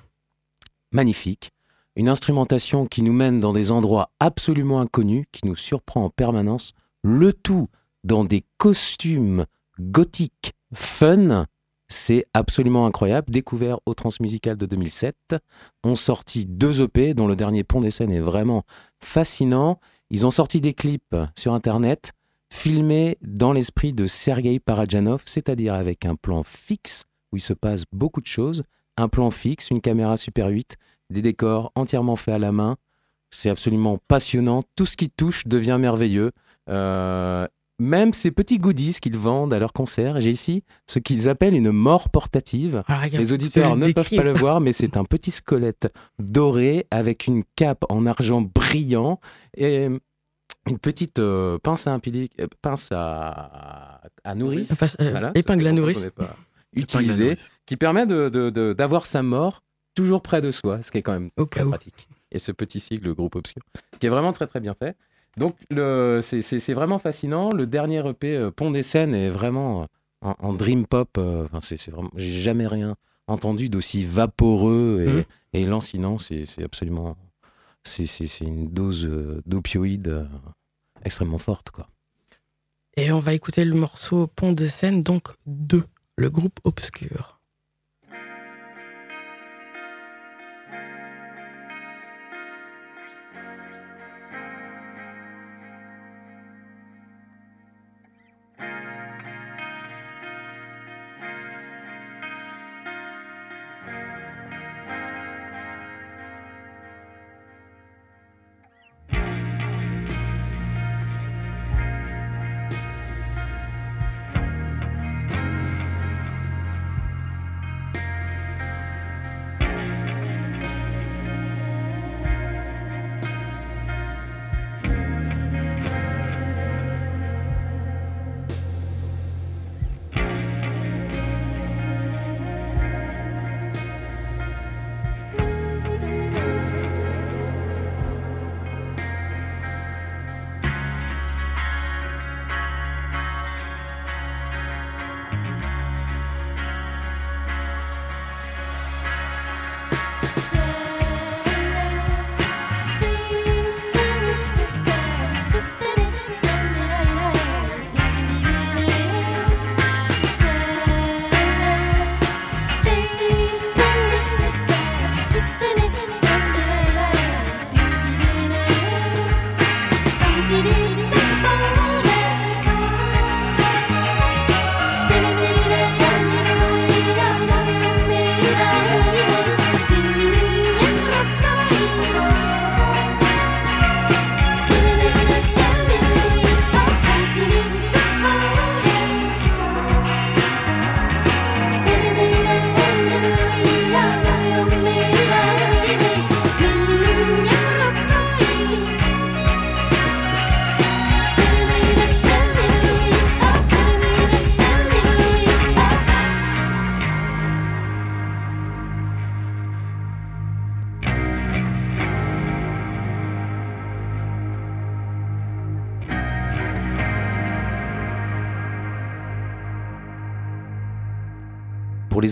[0.92, 1.50] Magnifique.
[1.96, 6.72] Une instrumentation qui nous mène dans des endroits absolument inconnus, qui nous surprend en permanence,
[7.02, 7.68] le tout
[8.04, 9.44] dans des costumes
[9.80, 11.46] gothiques fun.
[11.88, 13.30] C'est absolument incroyable.
[13.30, 15.36] Découvert au Transmusical de 2007.
[15.84, 18.64] Ont sorti deux EP, dont le dernier Pont des Seines est vraiment
[19.00, 19.78] fascinant.
[20.10, 22.12] Ils ont sorti des clips sur Internet,
[22.50, 27.84] filmés dans l'esprit de Sergei Parajanov, c'est-à-dire avec un plan fixe où il se passe
[27.92, 28.62] beaucoup de choses.
[28.96, 30.76] Un plan fixe, une caméra Super 8,
[31.10, 32.76] des décors entièrement faits à la main.
[33.30, 34.62] C'est absolument passionnant.
[34.76, 36.32] Tout ce qui touche devient merveilleux.
[36.68, 37.46] Euh,
[37.78, 40.20] même ces petits goodies qu'ils vendent à leurs concerts.
[40.20, 42.82] J'ai ici ce qu'ils appellent une mort portative.
[42.88, 46.86] Alors, regarde, Les auditeurs ne peuvent pas le voir, mais c'est un petit squelette doré
[46.90, 49.20] avec une cape en argent brillant
[49.56, 49.88] et
[50.68, 54.82] une petite euh, pince à euh, pince à, à nourrice.
[55.00, 56.02] Euh, Voilà, épingle à nourrice.
[56.02, 56.36] longtemps qu'on n'est pas
[56.74, 57.50] Épingle à utilisé, nourrice.
[57.66, 59.62] qui permet de- de- de- d'avoir sa mort
[59.94, 62.08] toujours près de soi, ce qui est quand même Au très pratique.
[62.32, 63.62] Et ce petit sigle, le groupe obscur,
[64.00, 64.96] qui est vraiment très très bien fait.
[65.36, 67.50] Donc le- c'est- vraiment fascinant.
[67.50, 69.86] Le dernier EP, euh, Pont des Seines, est vraiment
[70.22, 71.10] en, en dream pop.
[71.18, 75.24] euh, Enfin, c'est vraiment, j'ai jamais rien entendu d'aussi vaporeux et, Mhm.
[75.52, 76.18] et lancinant.
[76.18, 77.16] C'est absolument,
[77.84, 78.06] c'est
[78.40, 80.26] une dose euh, d'opioïdes
[81.04, 81.88] extrêmement forte, quoi.
[82.96, 85.84] Et on va écouter le morceau Pont de Seine, donc 2,
[86.16, 87.35] le groupe Obscur.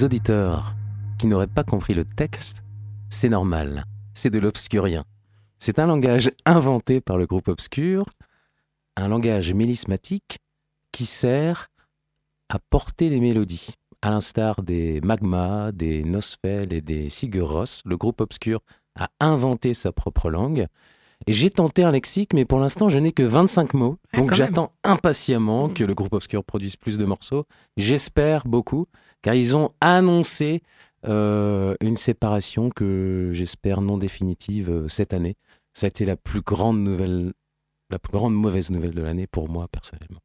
[0.05, 0.75] Les auditeurs
[1.19, 2.63] qui n'auraient pas compris le texte,
[3.09, 5.05] c'est normal, c'est de l'obscurien.
[5.59, 8.05] C'est un langage inventé par le groupe Obscur,
[8.97, 10.41] un langage mélismatique
[10.93, 11.71] qui sert
[12.51, 13.77] à porter les mélodies.
[14.03, 18.61] À l'instar des Magma, des Nosfell et des Sigur Rós, le groupe Obscur
[18.97, 20.67] a inventé sa propre langue.
[21.27, 23.97] J'ai tenté un lexique, mais pour l'instant, je n'ai que 25 mots.
[24.13, 27.47] Ah, Donc j'attends impatiemment que le groupe Obscur produise plus de morceaux.
[27.79, 28.87] J'espère beaucoup,
[29.25, 30.63] car ils ont annoncé
[31.07, 35.35] euh, une séparation que j'espère non définitive euh, cette année.
[35.73, 37.33] Ça a été la plus grande nouvelle,
[37.91, 40.21] la plus grande mauvaise nouvelle de l'année pour moi personnellement.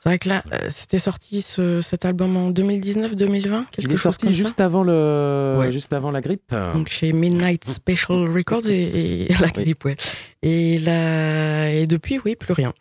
[0.00, 3.96] C'est vrai que là, euh, c'était sorti ce- cet album en 2019-2020 quelque Il est
[3.96, 5.72] sorti juste avant le, Ouais.
[5.72, 6.54] juste avant la grippe.
[6.74, 9.52] Donc chez Midnight Special Records et, et la Oui.
[9.64, 9.94] clip, ouais.
[10.42, 12.72] Et, là, et depuis, oui, plus rien.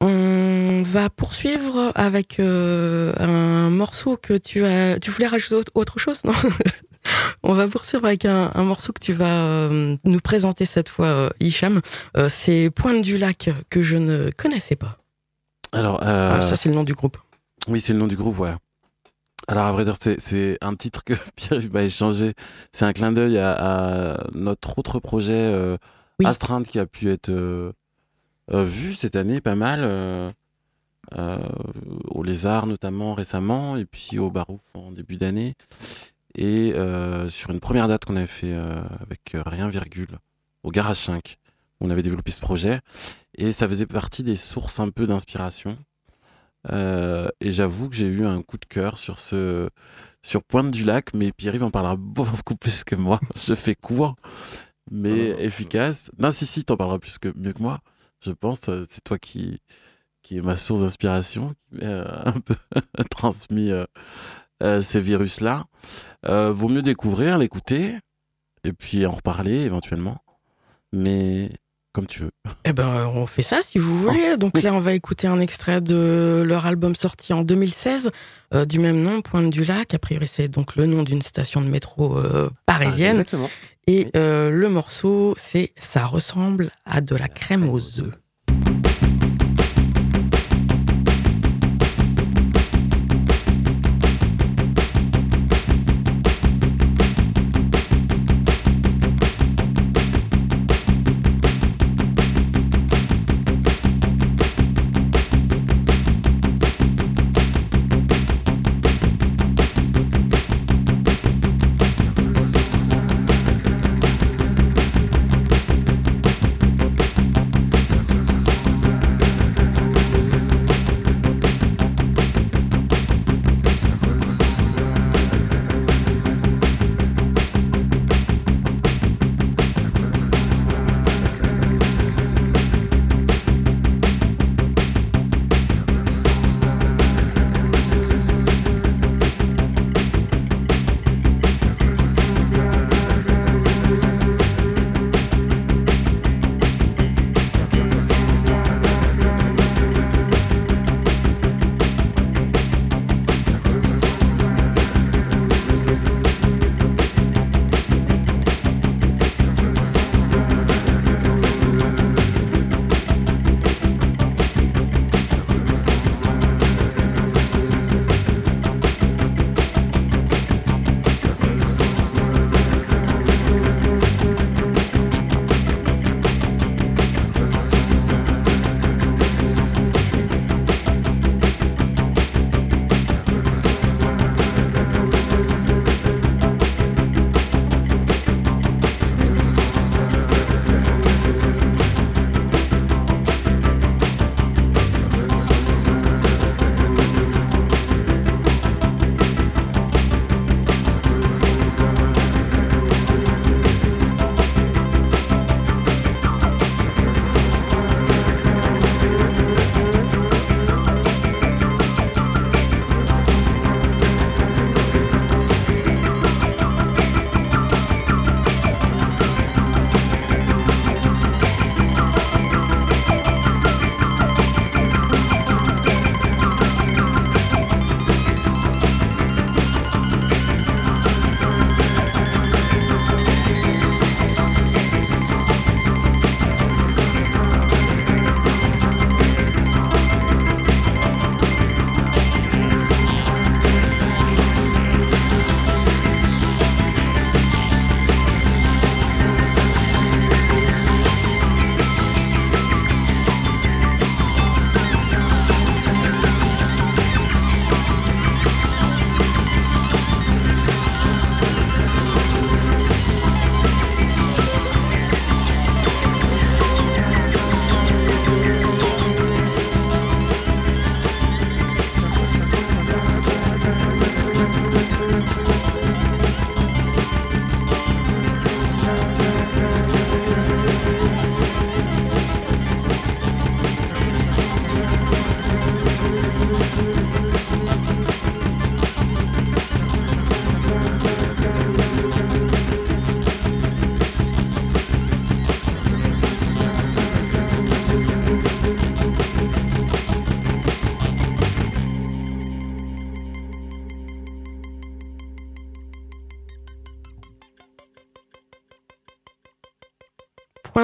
[0.00, 5.00] On va poursuivre avec euh, un morceau que tu as.
[5.00, 6.32] Tu voulais rajouter autre- chose, non?
[7.42, 11.06] On va poursuivre avec un, un morceau que tu vas euh, nous présenter cette fois,
[11.06, 11.80] euh, Hicham.
[12.16, 14.98] Euh, c'est Pointe du Lac que je ne connaissais pas.
[15.72, 17.16] Alors, Ah, ça, c'est le nom du groupe.
[17.66, 18.54] oui, c'est le nom du groupe, ouais.
[19.48, 22.34] Alors, à vrai dire, c'est- un titre que Pierre m'a échangé.
[22.72, 23.52] C'est un clin d'œil à,
[24.14, 25.76] à notre autre projet
[26.20, 26.26] Oui.
[26.26, 27.30] Astreinte qui a pu être
[28.50, 29.80] vu cette année pas mal.
[29.82, 30.30] euh,
[31.16, 31.38] euh,
[32.10, 35.54] au Lézard notamment récemment, et puis au Barouf en début d'année.
[36.34, 40.18] Et euh, sur une première date qu'on avait fait euh, avec euh, Rien Virgule,
[40.62, 41.36] au Garage 5,
[41.80, 42.80] on avait développé ce projet.
[43.36, 45.78] Et ça faisait partie des sources un peu d'inspiration.
[46.72, 49.70] Euh, et j'avoue que j'ai eu un coup de cœur sur ce
[50.22, 53.20] sur Pointe du Lac, mais Pierre-Yves en parlera beaucoup plus que moi.
[53.36, 54.16] Je fais court,
[54.90, 56.10] mais efficace.
[56.18, 57.78] Non, si, si, t'en parleras plus que, mieux que moi.
[58.24, 59.60] Je pense, c'est toi qui,
[60.22, 62.54] qui est ma source d'inspiration, qui m'a euh, un peu
[63.10, 63.84] transmis euh,
[64.62, 65.64] euh, ces virus-là.
[66.24, 67.96] Vaut mieux découvrir, l'écouter,
[68.64, 70.18] et puis en reparler éventuellement.
[70.92, 71.50] Mais
[71.92, 72.30] comme tu veux.
[72.64, 74.36] Eh ben, on fait ça si vous voulez.
[74.36, 78.10] Donc là, on va écouter un extrait de leur album sorti en 2016,
[78.52, 79.94] euh, du même nom, Pointe du Lac.
[79.94, 83.20] A priori, c'est donc le nom d'une station de métro euh, parisienne.
[83.20, 83.48] Exactement.
[83.88, 88.12] Et euh, le morceau, c'est Ça ressemble à de la crème aux œufs.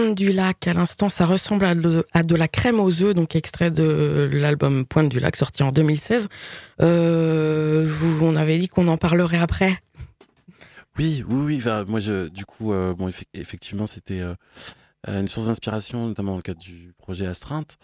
[0.05, 0.67] Pointe du Lac.
[0.69, 5.09] À l'instant, ça ressemble à de, la crème aux œufs, donc extrait de l'album Pointe
[5.09, 6.29] du Lac, sorti en 2016.
[6.83, 9.79] Euh, vous, on avait dit qu'on en parlerait après.
[10.99, 11.85] Oui, oui, oui.
[11.89, 14.35] moi, je, du coup, euh, bon, effe- effectivement, c'était euh,
[15.09, 17.79] une source d'inspiration, notamment dans le cadre du projet Astreinte,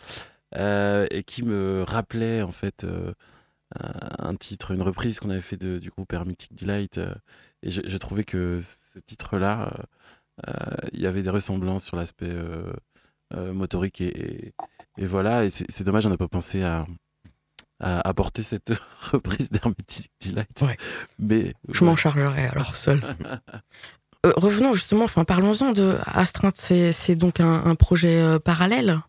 [0.55, 2.85] et qui me rappelait en fait
[4.19, 7.01] un titre, une reprise qu'on avait fait du groupe Hermetic Delight.
[7.63, 9.73] et je, je trouvais que ce titre-là,
[10.93, 12.73] il y avait des ressemblances sur l'aspect euh,
[13.35, 14.07] euh, motorique et,
[14.49, 14.55] et-
[14.99, 15.45] et voilà.
[15.45, 16.85] Et c'est dommage, on n'a pas pensé à,
[17.81, 18.73] à apporter cette
[19.13, 20.61] reprise d'Hermetic Delight.
[20.63, 20.77] Ouais.
[21.19, 23.01] Mais Je m'en chargerai alors seul.
[24.27, 26.57] Euh, revenons justement, enfin parlons-en de Astreinte.
[26.59, 29.01] C'est donc un, un projet euh, parallèle?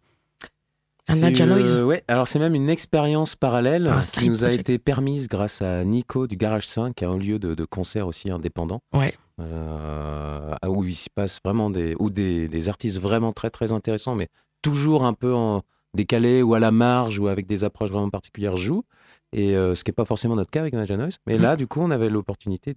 [1.09, 4.69] Euh, ouais, alors c'est même une expérience parallèle Un qui side nous a project.
[4.69, 8.07] été permise grâce à Nico du Garage 5, qui a un lieu de, de concert
[8.07, 8.81] aussi indépendant.
[8.93, 9.13] Ouais.
[9.41, 14.15] Euh, où il s'y passe vraiment des, ou des, des artistes vraiment très très intéressants,
[14.15, 14.27] mais
[14.61, 15.61] toujours un peu en
[15.93, 18.83] décalé ou à la marge ou avec des approches vraiment particulières jouent.
[19.33, 21.17] Et euh, ce qui n'est pas forcément notre cas avec Nadja Noise.
[21.27, 21.41] Mais Mm.
[21.41, 22.73] là, du coup, on avait l'opportunité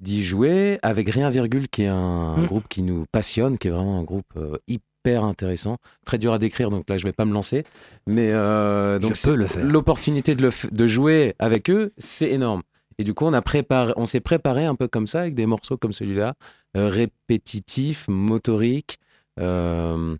[0.00, 2.46] d'y jouer avec Rien Virgule, qui est un, un Mm.
[2.46, 6.38] groupe qui nous passionne, qui est vraiment un groupe euh, hyper intéressant, très dur à
[6.38, 7.64] décrire, donc là je vais pas me lancer.
[8.06, 9.16] Mais euh, donc
[9.64, 12.62] l'opportunité de jouer avec eux, c'est énorme.
[13.02, 15.44] Et du coup, on a préparé, on s'est préparé un peu comme ça avec des
[15.44, 16.34] morceaux comme celui-là,
[16.76, 18.98] euh, répétitifs, motoriques.
[19.40, 20.16] Euh,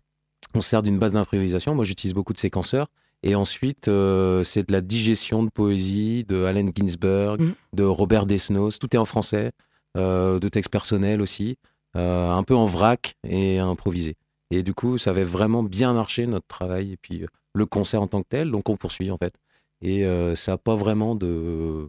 [0.56, 1.76] on se sert d'une base d'improvisation.
[1.76, 2.88] Moi, j'utilise beaucoup de séquenceurs.
[3.22, 7.54] Et ensuite, euh, c'est de la digestion de poésie de Allen Ginsberg, Mhm.
[7.72, 8.80] de Robert Desnos.
[8.80, 9.52] Tout est en français,
[9.94, 11.58] de textes personnels aussi,
[11.94, 14.16] un peu en vrac et improvisé.
[14.50, 17.24] Et du coup, ça avait vraiment bien marché notre travail et puis
[17.54, 18.50] le concert en tant que tel.
[18.50, 19.34] Donc, on poursuit en fait.
[19.82, 20.02] Et
[20.34, 21.88] ça n'a pas vraiment de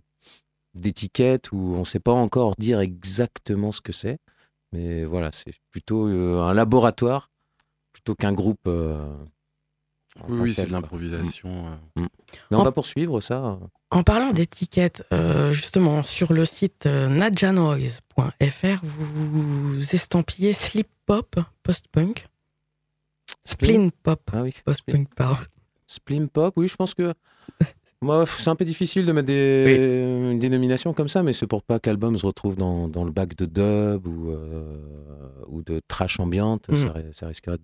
[0.74, 4.18] d'étiquette où on ne sait pas encore dire exactement ce que c'est.
[4.72, 7.30] Mais voilà, c'est plutôt euh, un laboratoire
[7.92, 8.62] plutôt qu'un groupe.
[8.68, 9.14] euh,
[10.28, 11.50] Oui, oui, c'est de l'improvisation.
[11.98, 12.08] euh.
[12.52, 13.60] Mais on En- va poursuivre ça.
[13.92, 21.36] En parlant d'étiquettes, euh, justement, sur le site euh, nadjanoise.fr, vous, vous estampillez slip pop
[21.62, 22.28] post-punk,
[23.46, 24.54] splin pop Ah oui.
[24.66, 25.40] post-punk, pardon.
[25.86, 27.14] Splim pop, oui, je pense que.
[28.04, 31.64] Moi, c'est un peu difficile de mettre des une dénomination comme ça, mais c'est pour
[31.64, 34.78] pas que l'album se retrouve dans, dans le bac de dub ou, euh,
[35.48, 36.70] ou de trash ambiante.
[36.70, 36.76] Mm.
[36.76, 37.58] Ça, ça risquerait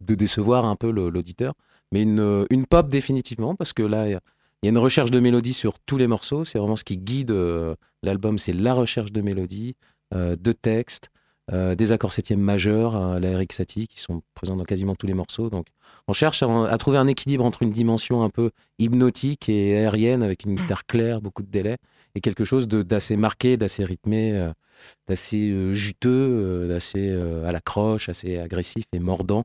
[0.00, 1.54] de décevoir un peu l'auditeur.
[1.92, 4.20] Mais une, une pop, définitivement, parce que là, il y a-
[4.62, 6.44] une recherche de mélodie sur tous les morceaux.
[6.44, 9.76] C'est vraiment ce qui guide euh, l'album, c'est la recherche de mélodie,
[10.14, 11.15] euh, de textes, euh,
[11.52, 15.14] des accords septièmes majeurs à la Eric Satie qui sont présents dans quasiment tous les
[15.14, 15.48] morceaux.
[15.48, 15.66] Donc,
[16.08, 20.22] on cherche à, à trouver un équilibre entre une dimension un peu hypnotique et aérienne
[20.24, 21.76] avec une guitare claire, beaucoup de délais,
[22.16, 24.50] et quelque chose de- d'assez marqué, d'assez rythmé, euh,
[25.06, 29.44] d'assez euh, juteux, euh, d'assez euh, à la croche, assez agressif et mordant.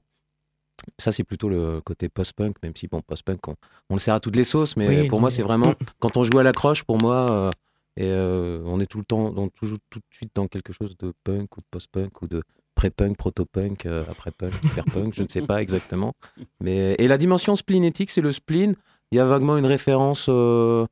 [0.97, 3.55] Ça, c'est plutôt le côté post-punk, même si, bon, post-punk, on,
[3.91, 6.23] on le sert à toutes les sauces, mais Oui, pour moi, c'est vraiment, quand on
[6.23, 7.51] joue à la croche, pour moi, euh,
[7.97, 10.95] et, euh, on est tout le temps, donc, toujours, tout de suite dans quelque chose
[10.97, 12.41] de punk ou de post-punk ou de
[12.75, 16.13] pré-punk, proto-punk, euh, après-punk, hyper-punk, je ne sais pas exactement.
[16.61, 18.75] Mais, et la dimension splinétique, c'est le spleen.
[19.11, 20.85] Il y a vaguement une référence euh,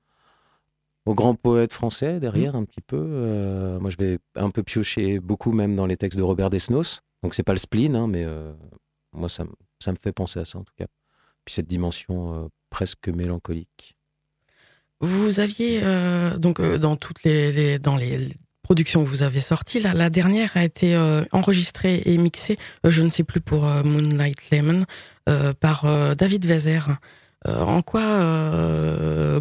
[1.06, 3.78] au grand poète français derrière, un petit peu.
[3.80, 7.02] Moi, je vais un peu piocher beaucoup, même dans les textes de Robert Desnos.
[7.24, 8.26] Donc, c'est pas le spleen, hein, mais
[9.14, 10.86] moi, ça, me- ça me fait penser à ça, en tout cas.
[11.46, 13.96] Puis cette dimension presque mélancolique.
[15.02, 18.18] Vous aviez euh, donc euh, dans toutes les, les- dans les
[18.64, 23.02] productions que vous avez sorties, la, la dernière a été euh, enregistrée et mixée, je
[23.02, 24.84] ne sais plus pour Moonlight Lemon,
[25.60, 26.98] par David Wezer.
[27.48, 28.22] Euh, en quoi,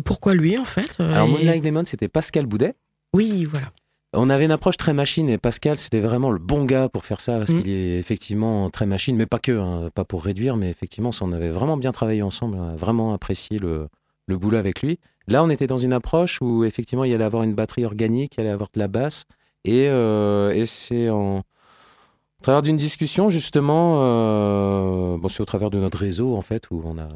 [0.04, 2.74] pourquoi lui en fait Alors, et- Moonlight Lemon, c'était Pascal Boudet.
[3.14, 3.70] Oui, voilà.
[4.14, 7.20] On avait une approche très machine et Pascal, c'était vraiment le bon gars pour faire
[7.20, 7.60] ça parce Mm.
[7.62, 11.32] qu'il est effectivement très machine, mais pas que, hein, pas pour réduire, mais effectivement, on
[11.32, 13.88] avait vraiment bien travaillé ensemble, on a vraiment apprécié le,
[14.26, 14.98] le boulot avec lui.
[15.28, 18.34] Là, on était dans une approche où effectivement, il y allait avoir une batterie organique,
[18.34, 19.24] il y allait avoir de la basse,
[19.64, 25.70] et, euh, et c'est en au travers d'une discussion justement, euh, bon, c'est au travers
[25.70, 27.08] de notre réseau en fait où on a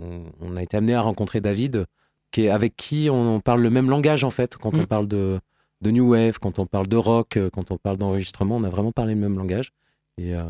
[0.00, 1.84] on, on a été amené à rencontrer David
[2.30, 4.86] qui est, avec qui on, on parle le même langage en fait quand on Mm.
[4.86, 5.40] parle de,
[5.82, 8.68] de new wave, quand on parle de rock, euh, quand on parle d'enregistrement, on a
[8.70, 9.72] vraiment parlé le même langage.
[10.16, 10.42] Et euh,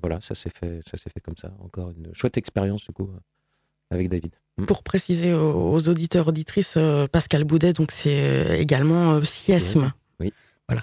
[0.00, 1.52] voilà, ça s'est fait, ça s'est fait comme ça.
[1.62, 3.18] Encore une chouette expérience du coup euh,
[3.90, 4.32] avec David.
[4.58, 4.66] Mm.
[4.66, 9.92] Pour préciser aux auditeurs, auditrices, euh, Pascal Boudet, donc c'est euh, également euh, Siesme.
[10.20, 10.32] Oui.
[10.68, 10.82] Voilà.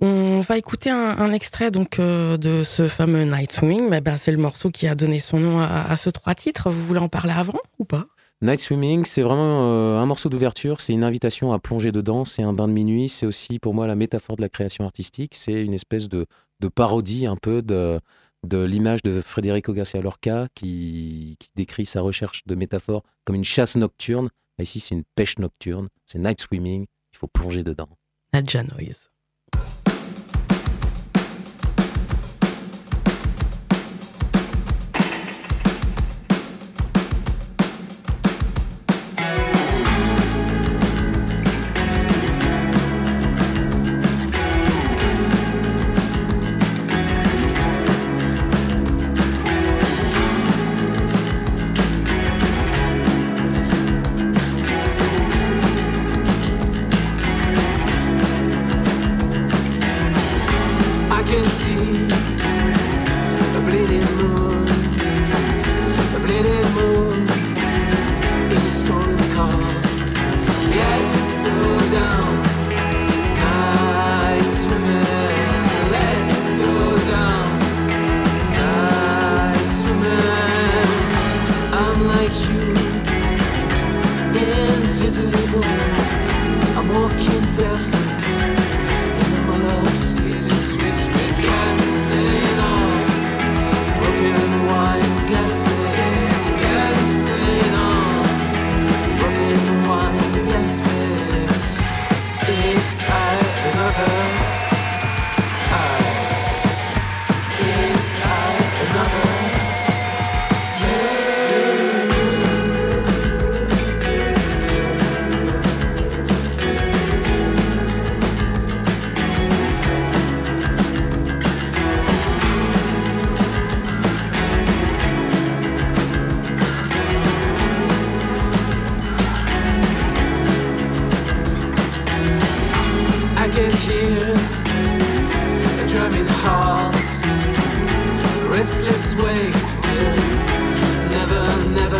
[0.00, 3.88] On va écouter un, extrait donc de ce fameux Nightswing.
[3.90, 6.70] Mais ben, c'est le morceau qui a donné son nom à, ce trois titres.
[6.70, 8.06] Vous voulez en parler avant ou pas?
[8.40, 12.54] Night Swimming, c'est vraiment un morceau d'ouverture, c'est une invitation à plonger dedans, c'est un
[12.54, 15.74] bain de minuit, c'est aussi pour moi la métaphore de la création artistique, c'est une
[15.74, 16.26] espèce de
[16.74, 18.00] parodie un peu de,
[18.46, 23.44] de l'image de Federico Garcia Lorca qui, qui, décrit sa recherche de métaphore comme une
[23.44, 24.30] chasse nocturne.
[24.58, 27.88] Ah, ici, c'est une pêche nocturne, c'est night swimming, il faut plonger dedans.
[28.32, 29.09] Nadja Noise.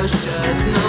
[0.07, 0.80] shut know.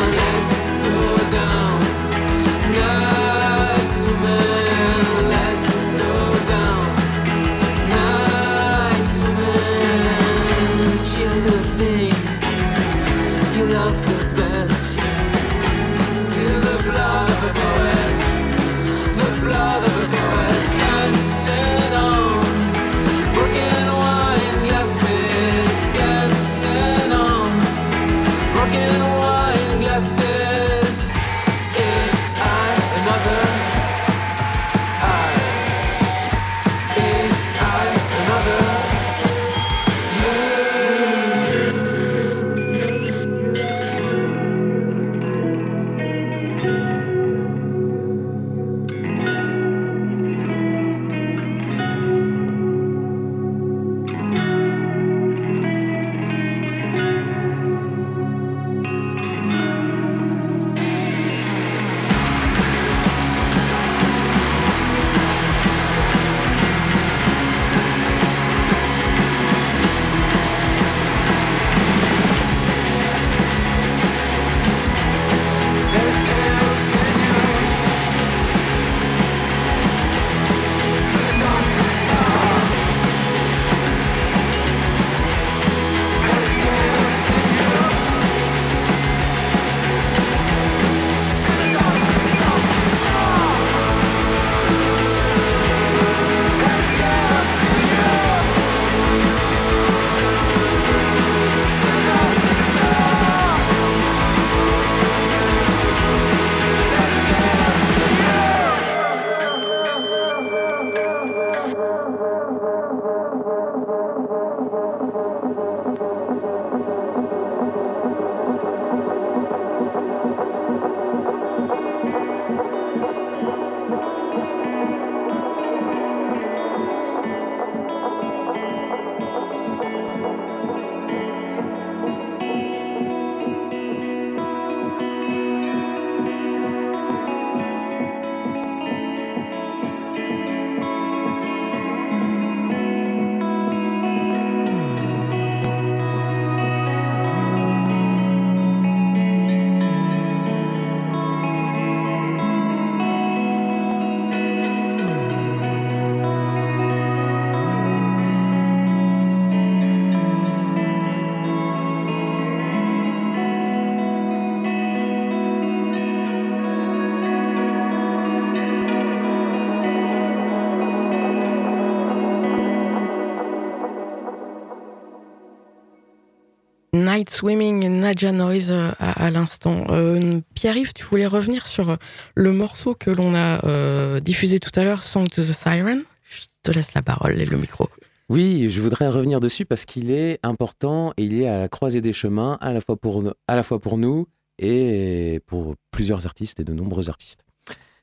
[177.07, 179.85] Et Naja Noise euh, à, à l'instant.
[179.89, 181.95] Euh, Pierre-Yves, tu voulais revenir sur euh,
[182.35, 186.03] le morceau que l'on a diffusé tout à l'heure, Song to the Siren.
[186.23, 187.87] Je te laisse la parole et le micro.
[188.29, 192.01] Oui, je voudrais revenir dessus parce qu'il est important et il est à la croisée
[192.01, 194.27] des chemins, à la fois pour, à la fois pour nous
[194.57, 197.43] et pour plusieurs artistes et de nombreux artistes.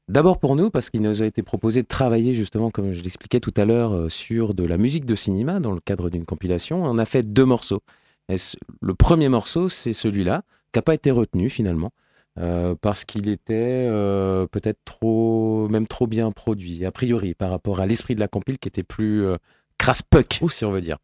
[0.09, 3.40] D'abord pour nous, parce qu'il nous a été proposé de travailler justement, comme je l'expliquais
[3.40, 6.84] tout à l'heure, sur de la musique de cinéma dans le cadre d'une compilation.
[6.84, 7.82] On a fait deux morceaux.
[8.29, 8.37] Et
[8.81, 11.93] le premier morceau, c'est celui-là, qui n'a pas été retenu finalement,
[12.39, 17.81] euh, parce qu'il était euh, peut-être trop, même trop bien produit, a priori, par rapport
[17.81, 19.37] à l'esprit de la compile qui était plus euh,
[19.79, 20.99] crasse-puck, si on veut dire.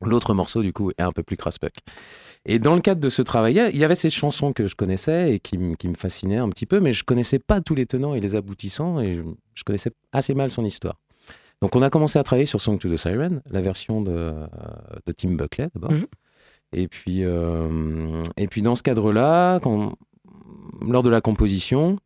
[0.00, 1.74] L'autre morceau, du coup, est un peu plus crasse-puck.
[2.46, 5.34] Et dans le cadre de ce travail, il y avait ces chansons que je connaissais
[5.34, 8.20] et qui, me fascinaient un petit peu, mais je connaissais pas tous les tenants et
[8.20, 9.22] les aboutissants et je,
[9.54, 11.00] je connaissais assez mal son histoire.
[11.62, 14.34] Donc on a commencé à travailler sur Song to the Siren, la version de,
[15.06, 15.92] de Tim Buckley d'abord.
[15.92, 16.06] Mhm.
[16.74, 19.60] Et, puis, euh, et puis dans ce cadre-là,
[20.82, 21.98] lors de la composition,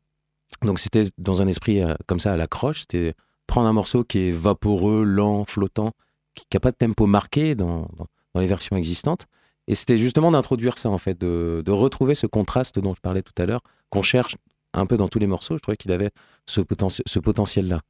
[0.62, 3.12] donc c'était dans un esprit euh, comme ça à la croche, c'était
[3.47, 5.93] prendre un morceau qui est vaporeux, lent, flottant,
[6.35, 7.89] qui n'a pas de tempo marqué dans,
[8.35, 9.27] les versions existantes.
[9.66, 13.33] Et c'était justement d'introduire ça, en fait, de, retrouver ce contraste dont je parlais tout
[13.39, 14.37] à l'heure, qu'on cherche
[14.75, 15.57] un peu dans tous les morceaux.
[15.57, 16.11] Je trouvais qu'il avait
[16.47, 17.81] ce, poten- ce potentiel-là.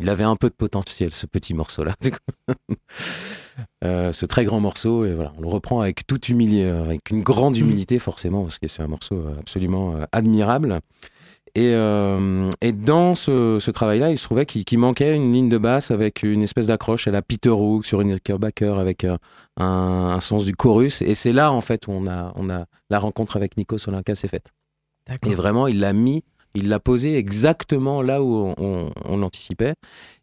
[0.00, 1.94] Il avait un peu de potentiel, ce petit morceau-là.
[3.84, 7.22] Euh, ce très grand morceau, et voilà, on le reprend avec toute humilité, avec une
[7.22, 10.80] grande humilité, forcément, parce que c'est un morceau euh, absolument euh, admirable.
[11.56, 15.56] Et, euh, et dans ce, ce travail-là, il se trouvait qu'il manquait une ligne de
[15.56, 19.16] basse avec une espèce d'accroche à la Peter Hook sur une Knickerbacker avec euh,
[19.56, 21.00] un, un sens du chorus.
[21.00, 24.14] Et c'est là, en fait, où on a, on a la rencontre avec Nico Solinka
[24.14, 24.52] s'est faite.
[25.24, 26.24] Et vraiment, il l'a mis,
[26.56, 29.74] il l'a posé exactement là où on, on- on l'anticipait.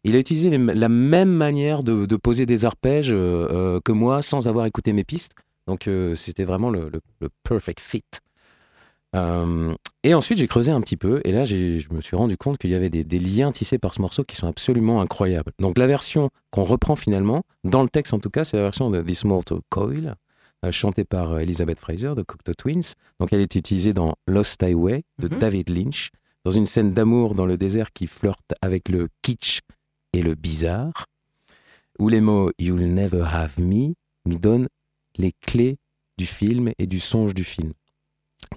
[0.04, 3.92] Il a utilisé les- la même manière de, de poser des arpèges euh, euh, que
[3.92, 5.32] moi sans avoir écouté mes pistes.
[5.66, 8.02] Donc euh, c'était vraiment le, le- le perfect fit.
[9.16, 9.72] Euh,
[10.02, 12.70] et ensuite, j'ai creusé un petit peu, et là, je me suis rendu compte qu'il
[12.70, 15.52] y avait des, des liens tissés par ce morceau qui sont absolument incroyables.
[15.60, 18.90] Donc, la version qu'on reprend finalement, dans le texte en tout cas, c'est la version
[18.90, 20.16] de This Mortal Coil,
[20.64, 22.94] euh, chantée par Elizabeth Fraser de Cocteau Twins.
[23.20, 25.38] Donc, elle est utilisée dans Lost Highway de Mhm.
[25.38, 26.10] David Lynch,
[26.44, 29.60] dans une scène d'amour dans le désert qui flirte avec le kitsch
[30.12, 31.06] et le bizarre,
[31.98, 33.94] où les mots You'll never have me
[34.26, 34.68] nous donnent
[35.16, 35.78] les clés
[36.18, 37.72] du film et du songe du film.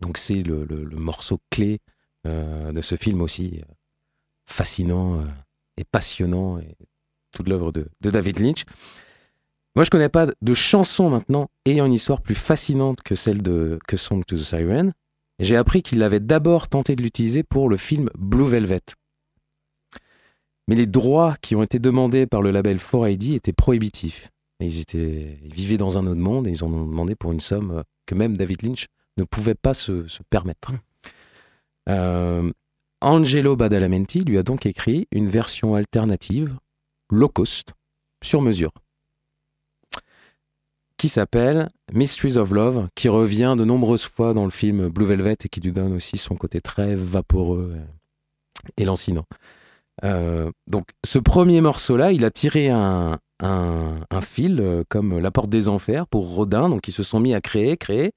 [0.01, 1.79] Donc c'est le, morceau clé
[2.25, 3.73] euh, de ce film aussi, euh,
[4.45, 5.25] fascinant euh,
[5.77, 6.75] et passionnant, et
[7.35, 8.65] toute l'œuvre de, de David Lynch.
[9.75, 13.79] Moi, je connais pas de chanson maintenant ayant une histoire plus fascinante que celle de
[13.87, 14.91] que Song to the Siren.
[15.39, 18.81] J'ai appris qu'il avait d'abord tenté de l'utiliser pour le film Blue Velvet.
[20.67, 24.29] Mais les droits qui ont été demandés par le label 4AD étaient prohibitifs.
[24.59, 27.39] Ils, étaient, ils vivaient dans un autre monde et ils en ont demandé pour une
[27.39, 30.73] somme euh, que même David Lynch ne pouvait pas se, se permettre.
[31.87, 32.51] Euh,
[33.01, 36.57] Angelo Badalamenti lui a donc écrit une version alternative,
[37.11, 37.73] low cost,
[38.23, 38.71] sur mesure,
[40.97, 45.37] qui s'appelle Mysteries of Love, qui revient de nombreuses fois dans le film Blue Velvet
[45.43, 47.75] et qui lui donne aussi son côté très vaporeux
[48.77, 49.25] et lancinant.
[50.03, 53.19] Euh, donc, ce premier morceau-là, il a tiré un,
[54.21, 57.41] fil euh, comme La Porte des Enfers pour Rodin, donc ils se sont mis à
[57.41, 58.11] créer, créer.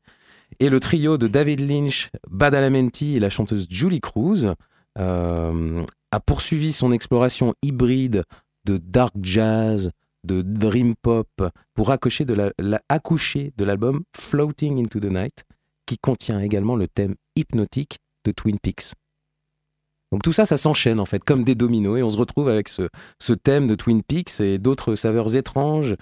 [0.58, 4.54] Et le trio de David Lynch, Badalamenti et la chanteuse Julie Cruz
[4.98, 8.24] euh, a poursuivi son exploration hybride
[8.64, 9.90] de dark jazz,
[10.24, 11.28] de dream pop,
[11.74, 15.44] pour accoucher de la- la- accoucher de l'album Floating into the Night,
[15.86, 18.92] qui contient également le thème hypnotique de Twin Peaks.
[20.12, 22.68] Donc tout ça, ça s'enchaîne en fait, comme des dominos, et on se retrouve avec
[22.68, 25.94] ce, ce thème de Twin Peaks et d'autres saveurs étranges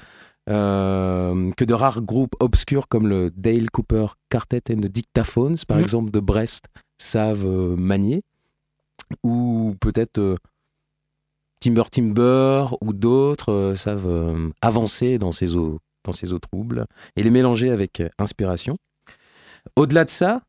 [0.49, 5.77] euh, que de rares groupes obscurs comme le Dale Cooper Quartet and the Dictaphones, par
[5.77, 5.83] Mhm.
[5.83, 6.67] exemple de Brest,
[6.97, 8.23] savent euh, manier,
[9.23, 10.37] ou peut-être euh,
[11.61, 16.87] Timber Timber ou d'autres euh, savent euh, avancer dans ces eaux, dans ces eaux troubles
[17.17, 18.77] et les mélanger avec euh, inspiration.
[19.77, 20.43] Au-delà de ça,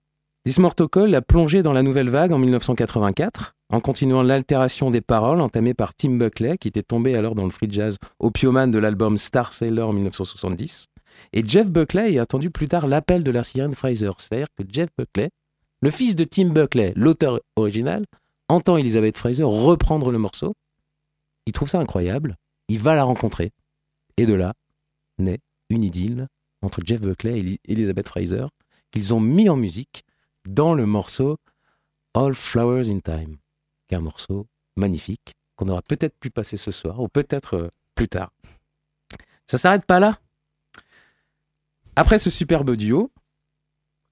[0.46, 5.74] Dismortocol a plongé dans la nouvelle vague en 1984 en continuant l'altération des paroles entamée
[5.74, 9.52] par Tim Buckley qui était tombé alors dans le free jazz opiomane de l'album Star
[9.52, 10.86] Sailor en 1970
[11.34, 14.90] et Jeff Buckley a attendu plus tard l'appel de la sirène Fraser, c'est-à-dire que Jeff
[14.98, 15.30] Buckley,
[15.82, 18.06] le fils de Tim Buckley, l'auteur original,
[18.48, 20.54] entend Elizabeth Fraser reprendre le morceau.
[21.50, 22.36] Il trouve ça incroyable,
[22.68, 23.54] il va la rencontrer
[24.18, 24.54] et de là
[25.18, 25.40] naît
[25.72, 26.28] une idylle
[26.62, 28.46] entre Jeff Buckley et Eli- Elizabeth Fraser
[28.92, 30.04] qu'ils ont mis en musique
[30.48, 31.38] dans le morceau
[32.14, 33.38] All Flowers in Time,
[33.88, 34.46] qui est un morceau
[34.78, 38.32] magnifique qu'on aura peut-être pu passer ce soir ou peut-être euh, plus tard.
[39.48, 40.20] Ça s'arrête pas là.
[41.96, 43.12] Après ce superbe duo,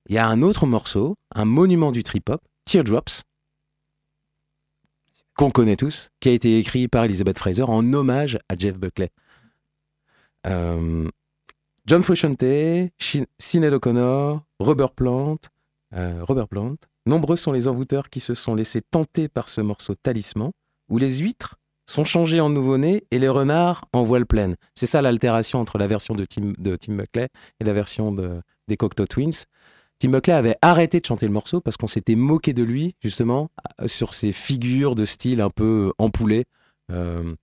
[0.09, 3.21] Il y a un autre morceau, un monument du trip-hop, Teardrops,
[5.37, 9.09] qu'on connaît tous, qui a été écrit par Elizabeth Fraser en hommage à Jeff Buckley.
[10.47, 11.07] Euh,
[11.85, 12.43] John Frusciante,
[13.39, 15.37] Sinéad O'Connor, Robert Plant,
[15.93, 16.75] euh, Robert Plant.
[17.05, 20.51] Nombreux sont les envoûteurs qui se sont laissés tenter par ce morceau talisman,
[20.89, 21.55] où les huîtres
[21.85, 24.55] sont changées en nouveau-né et les renards en voile pleine.
[24.75, 28.75] C'est ça l'altération entre la version de Tim, de Buckley et la version de, des
[28.75, 29.45] Cocteau Twins.
[29.99, 33.49] Tim Buckley avait arrêté de chanter le morceau parce qu'on s'était moqué de lui, justement,
[33.81, 35.91] euh, sur ses figures de style un peu
[36.91, 37.33] euh,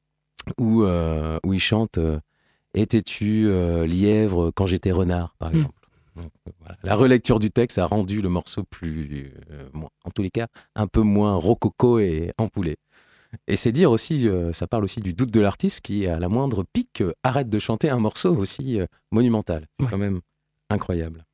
[0.58, 2.18] où, euh, où il chante euh,
[2.76, 3.48] Étais-tu
[3.86, 5.54] lièvre quand j'étais renard, par Mm.
[5.54, 5.80] exemple.
[6.16, 6.76] Donc, voilà.
[6.82, 9.32] La relecture du texte a rendu le morceau plus,
[9.72, 12.76] moins- en tous les cas, un peu moins rococo et empoulé.
[13.46, 16.64] Et c'est dire aussi, ça parle aussi du doute de l'artiste qui, à la moindre
[16.72, 18.78] pique, arrête de chanter un morceau aussi
[19.12, 19.66] monumental.
[19.80, 19.86] Ouais.
[19.90, 20.20] quand même
[20.68, 21.24] incroyable.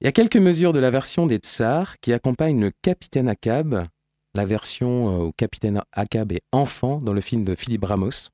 [0.00, 3.86] Il y a quelques mesures de la version des Tsars qui accompagnent le Capitaine Akab.
[4.34, 8.30] La version euh, où Capitaine Akab est enfant dans le film de Philippe Ramos.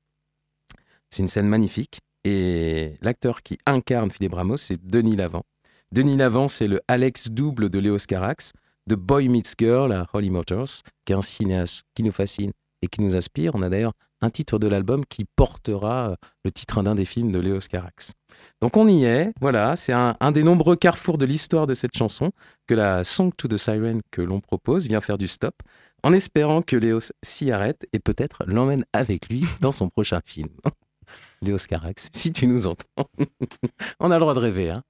[1.11, 1.99] C'est une scène magnifique.
[2.23, 5.43] Et l'acteur qui incarne Philippe Ramos, c'est Denis Lavant.
[5.91, 8.53] Denis Lavant, c'est le Alex double de Léos Carax,
[8.87, 12.51] de Boy Meets Girl à Holly Motors, qui est un cinéaste qui nous fascine
[12.81, 13.55] et qui nous inspire.
[13.55, 17.31] On a d'ailleurs un titre de l'album qui portera euh, le titre d'un des films
[17.31, 18.13] de Léos Carax.
[18.61, 21.97] Donc on y est, voilà, c'est un, un des nombreux carrefours de l'histoire de cette
[21.97, 22.31] chanson
[22.67, 25.55] que la Song to the Siren que l'on propose vient faire du stop,
[26.03, 30.49] en espérant que Léos s'y arrête et peut-être l'emmène avec lui dans son prochain film.
[31.41, 33.09] Léos Carax, si tu nous entends,
[33.99, 34.83] on a le droit de rêver, hein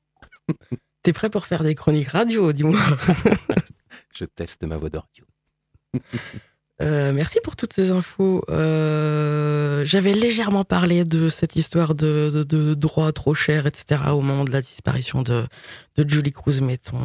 [1.04, 2.80] T'es prêt pour faire des chroniques radio, dis-moi
[4.14, 5.26] je teste ma voix d'audio.
[6.82, 8.44] Euh, merci pour toutes ces infos.
[8.50, 14.02] Euh, J'avais légèrement parlé de cette histoire de, de, de droits trop chers, etc.
[14.12, 15.46] au moment de la disparition de,
[15.98, 16.98] de Julie Cruz, mais ton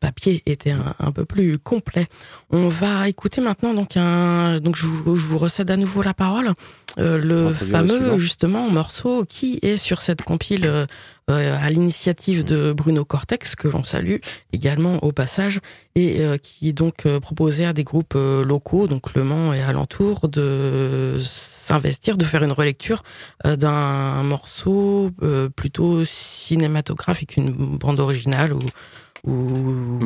[0.00, 2.06] papier était un, un peu plus complet.
[2.50, 4.60] On va écouter maintenant donc un.
[4.60, 6.52] Donc je vous, je vous recède à nouveau la parole.
[6.98, 10.86] Euh, le fameux justement morceau qui est sur cette compile euh,
[11.30, 14.16] euh, à l'initiative de Bruno Cortex que l'on salue
[14.52, 15.60] également au passage
[15.94, 21.18] et euh, qui donc proposait à des groupes locaux, donc Le Mans et alentour, de
[21.20, 23.02] s'investir, de faire une relecture
[23.44, 25.10] d'un morceau
[25.54, 30.00] plutôt cinématographique, une bande originale ou, ou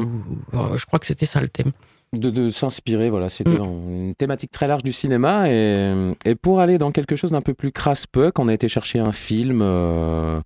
[0.54, 1.72] euh, je crois que c'était ça le thème.
[2.12, 3.88] de, de s'inspirer, voilà, c'était Mm.
[4.08, 5.50] une thématique très large du cinéma.
[5.50, 8.98] Et, et pour aller dans quelque chose d'un peu plus crasse-puck, on a été chercher
[8.98, 10.40] un film euh,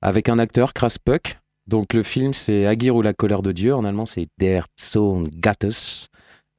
[0.00, 1.38] avec un acteur crasse-puck.
[1.66, 3.74] Donc le film, c'est Aguirre ou la colère de Dieu.
[3.74, 6.08] En allemand, c'est Der Zorn Gottes.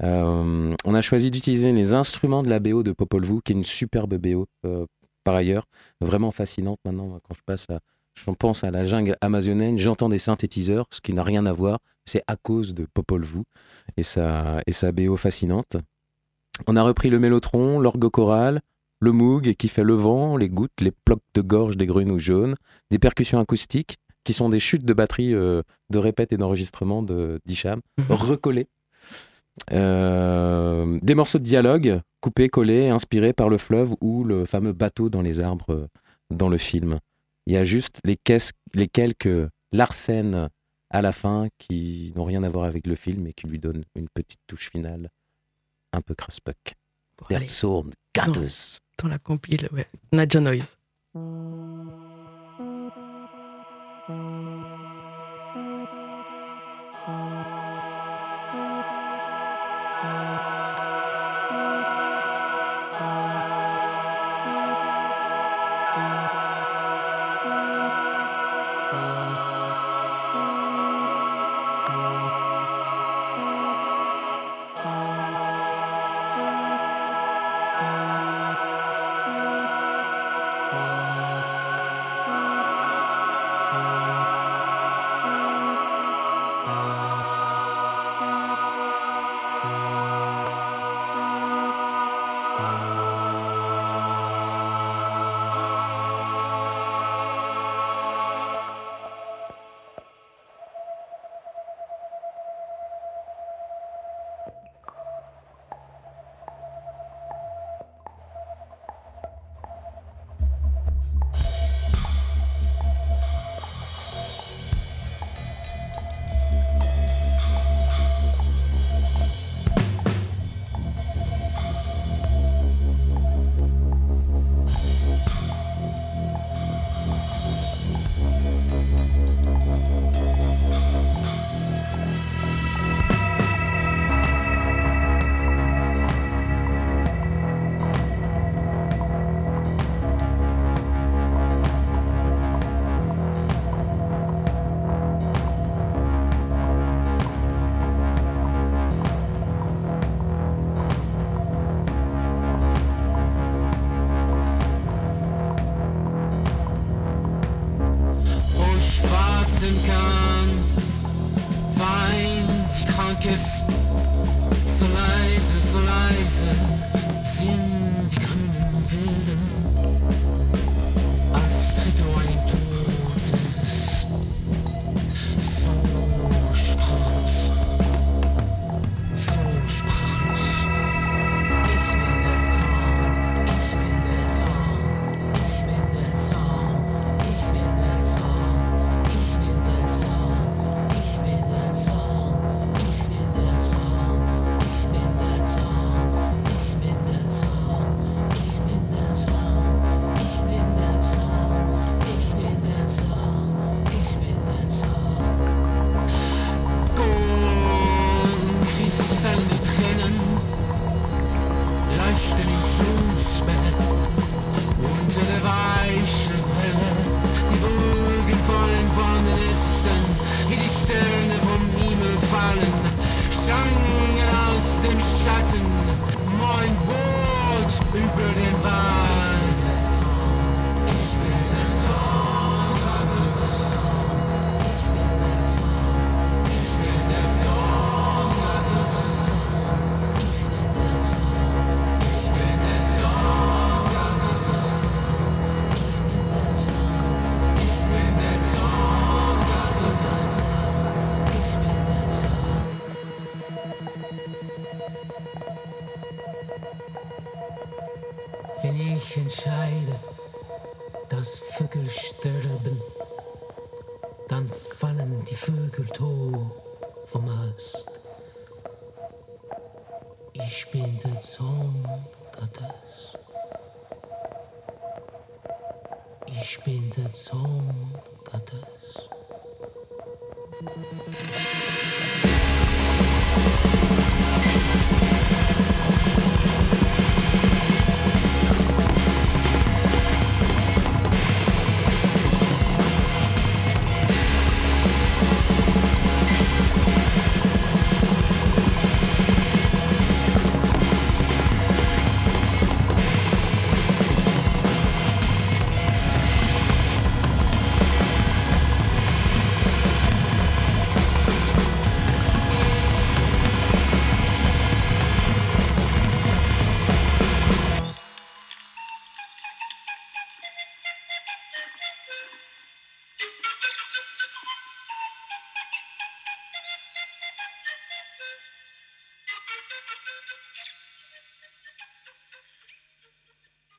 [0.02, 3.56] Euh, on a choisi d'utiliser les instruments de la BO de Popol Vuh, qui est
[3.56, 4.86] une superbe BO euh,
[5.24, 5.66] par ailleurs,
[6.02, 6.78] vraiment fascinante.
[6.86, 7.80] Maintenant, quand je passe à,
[8.14, 11.80] je pense à la jungle amazonienne, j'entends des synthétiseurs, ce qui n'a rien à voir.
[12.06, 13.44] C'est à cause de Popol Vuh
[13.98, 15.78] et sa, et sa BO fascinante.
[16.68, 18.62] On a repris le mélotron, l'orgue choral,
[19.00, 22.56] le moog qui fait le vent, les gouttes, les plocs de gorge des grenouilles jaunes,
[22.92, 27.40] des percussions acoustiques qui sont des chutes de batterie euh, de répète et d'enregistrement de
[27.46, 28.06] d'Hicham, Mhm.
[28.16, 28.68] recollées.
[29.72, 35.10] Euh, des morceaux de dialogue coupés, collés, inspirés par le fleuve ou le fameux bateau
[35.10, 35.88] dans les arbres euh,
[36.32, 37.00] dans le film.
[37.46, 40.50] Il y a juste les, caisses, les quelques Larsen
[40.90, 43.84] à la fin qui n'ont rien à voir avec le film et qui lui donnent
[43.96, 45.10] une petite touche finale
[45.92, 46.76] un peu crasse-puck.
[47.18, 47.92] Bon, Der Zorn
[48.98, 49.88] dans la compile, ouais.
[50.12, 50.78] Nadja Noise.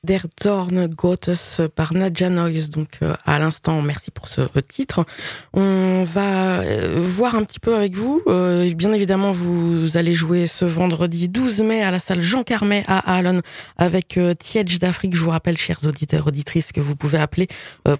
[0.04, 2.68] Der Zorn Gottes par Nadja Noise.
[2.68, 5.06] Donc, euh, à l'instant, merci pour ce titre.
[5.54, 8.20] On va euh, voir un petit peu avec vous.
[8.26, 12.82] Euh, bien évidemment, vous allez jouer ce vendredi 12 mai à la salle Jean Carmet
[12.86, 13.40] à Allen
[13.78, 15.16] avec Tiedge d'Afrique.
[15.16, 17.48] Je vous rappelle, chers auditeurs, auditrices, que vous pouvez appeler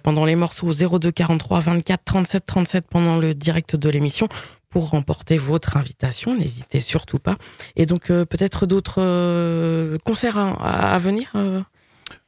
[0.03, 4.29] pendant les morceaux 02 43 24 37 37 pendant le direct de l'émission
[4.69, 6.35] pour remporter votre invitation.
[6.35, 7.35] N'hésitez surtout pas.
[7.75, 11.33] Et donc, peut-être d'autres concerts à, venir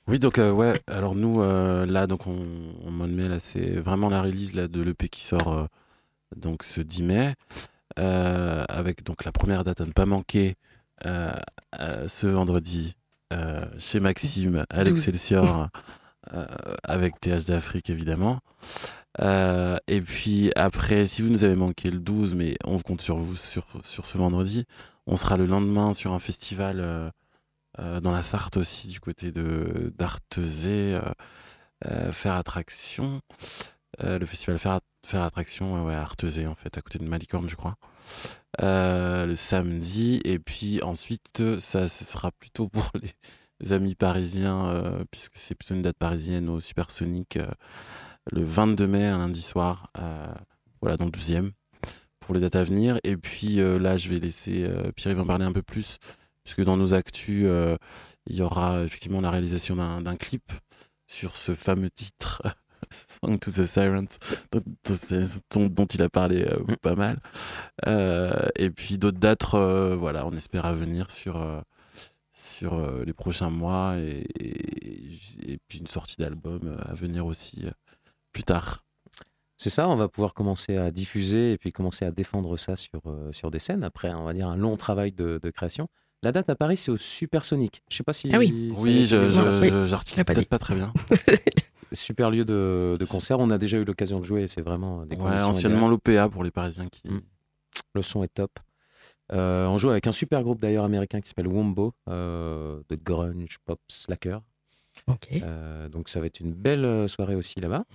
[0.08, 2.38] Oui, donc euh, ouais, alors nous, euh, là, donc on,
[2.88, 5.66] en mois de mai, là, c'est vraiment la release là, de l'EP qui sort euh,
[6.38, 7.34] donc ce 10 mai,
[8.00, 10.56] euh, avec donc la première date à ne pas manquer
[11.04, 12.96] ce vendredi
[13.78, 15.68] chez Maxime à l'Excelsior,
[16.84, 18.40] avec TH d'Afrique évidemment.
[19.20, 23.36] Et puis après, si vous nous avez manqué le 12, mais on compte sur vous
[23.36, 24.66] sur, sur ce vendredi,
[25.06, 27.12] on sera le lendemain sur un festival
[27.78, 31.02] dans la Sarthe aussi, du côté de d'Artezé, euh,
[31.86, 33.22] euh, Faire Attraction.
[34.04, 37.56] Euh, le festival Faire, Faire Attraction, ouais, à en fait, à côté de Malicorne, je
[37.56, 37.76] crois.
[38.62, 42.92] Euh, le samedi, et puis ensuite, euh, ça ce sera plutôt pour
[43.62, 47.48] les, amis parisiens, euh, puisque c'est plutôt une date parisienne au Supersonic, euh,
[48.32, 50.34] le 22 mai, un lundi soir, euh,
[50.82, 51.52] voilà, dans le 12e,
[52.20, 53.00] pour les dates à venir.
[53.04, 55.98] Et puis euh, là, je vais laisser euh, Pierre-Yves en parler un peu plus,
[56.48, 57.76] puisque dans nos actus, euh,
[58.26, 60.50] il y aura effectivement la réalisation d'un clip
[61.06, 62.42] sur ce fameux titre.
[63.22, 64.18] Song to the Sirens,
[65.52, 66.76] dont, il a parlé euh, Mm.
[66.78, 67.20] pas mal.
[67.86, 71.46] Euh, et puis d'autres dates, euh, voilà, on espère à venir sur,
[72.34, 77.66] sur les prochains mois et, et, et puis une sortie d'album à venir aussi
[78.32, 78.86] plus tard.
[79.58, 83.02] C'est ça, on va pouvoir commencer à diffuser et puis commencer à défendre ça sur,
[83.34, 85.90] sur des scènes après, on va dire, un long travail de, de création.
[86.24, 87.84] La date à Paris, c'est au Supersonic.
[87.90, 88.30] Je sais pas si.
[88.34, 88.74] Ah oui.
[88.78, 90.92] Oui, j'articule peut-être pas très bien.
[91.94, 93.40] Super lieu de, de concert.
[93.40, 96.44] On a déjà eu l'occasion de jouer et c'est vraiment des Ouais, anciennement l'OPA pour
[96.44, 97.08] les Parisiens qui.
[97.08, 97.22] Mm.
[97.96, 98.60] Le son est top.
[99.32, 103.58] Euh, on joue avec un super groupe d'ailleurs américain qui s'appelle Wombo, euh, de grunge,
[103.66, 104.42] pop, slacker.
[105.08, 105.30] Ok.
[105.32, 107.86] Euh, donc ça va être une belle euh, soirée aussi là-bas.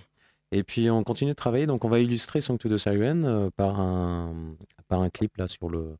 [0.51, 3.49] Et puis on continue de travailler, donc on va illustrer Song to the Siren euh,
[3.55, 4.55] par, un,
[4.87, 5.97] par un clip là sur le...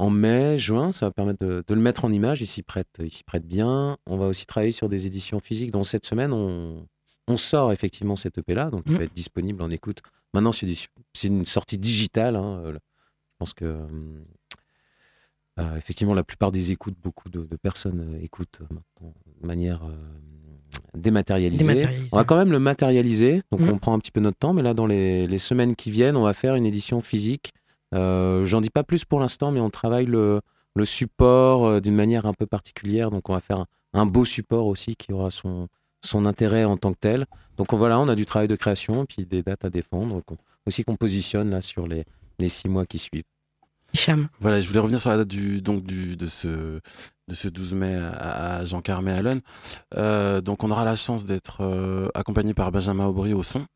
[0.00, 2.88] En mai, juin, ça va permettre de, de le mettre en image, il s'y prête,
[3.00, 3.96] il s'y prête bien.
[4.06, 6.86] On va aussi travailler sur des éditions physiques, dont cette semaine, on,
[7.28, 8.96] on sort effectivement cette EP-là, donc il Mm.
[8.96, 9.98] va être disponible en écoute.
[10.32, 10.66] Maintenant, c'est
[11.26, 12.36] une sortie digitale.
[12.36, 12.78] hein, euh, Je
[13.38, 14.24] pense que, hum,
[15.58, 19.12] euh, effectivement, la plupart des écoutes, beaucoup de, de personnes euh, écoutent euh, maintenant
[19.42, 19.94] de manière euh,
[20.96, 21.64] dématérialisée.
[21.66, 22.08] Dématérialisée.
[22.12, 23.70] On va quand même le matérialiser, donc Mhm.
[23.70, 26.16] on prend un petit peu notre temps, mais là, dans les, les semaines qui viennent,
[26.16, 27.52] on va faire une édition physique.
[27.94, 30.40] Euh, J'en dis pas plus pour l'instant, mais on travaille le,
[30.76, 34.24] le support euh, d'une manière un peu particulière, donc on va faire un, un beau
[34.24, 35.68] support aussi qui aura son,
[36.04, 37.26] son intérêt en tant que tel.
[37.56, 40.22] Donc on- voilà, on a du travail de création, puis des dates à défendre,
[40.66, 42.04] aussi qu'on positionne là sur les,
[42.38, 43.24] les six mois qui suivent.
[43.92, 44.28] Hicham.
[44.38, 46.46] Voilà, je voulais revenir sur la date du, donc du, de, ce,
[47.26, 49.40] de ce 12 mai à, à Jean Carmé Lön.
[49.96, 53.66] Euh, donc, on aura la chance d'être euh, accompagné par Benjamin Aubry au son,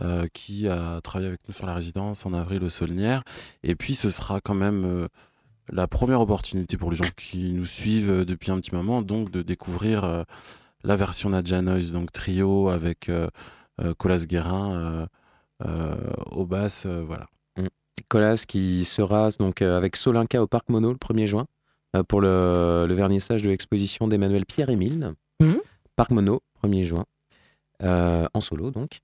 [0.00, 3.22] euh, qui a travaillé avec nous sur la résidence en avril au Saulnières.
[3.62, 5.08] Et puis, ce sera quand même euh,
[5.70, 9.30] la première opportunité pour les gens qui nous suivent euh, depuis un petit moment, donc
[9.30, 10.22] de découvrir euh,
[10.84, 13.28] la version Nadja Noise, donc trio avec euh,
[13.80, 15.06] euh, Colas Guérin euh,
[15.66, 15.94] euh,
[16.30, 16.84] au basse.
[16.86, 17.26] euh, voilà.
[18.08, 21.46] Colas qui sera donc avec Solinka au Parc Mono le 1er juin
[22.08, 25.12] pour le, le vernissage de l'exposition d'Emmanuel Pierre-Émile.
[25.40, 25.60] Mhm.
[25.94, 27.04] Parc Mono, 1er juin,
[27.82, 29.00] euh, en solo donc.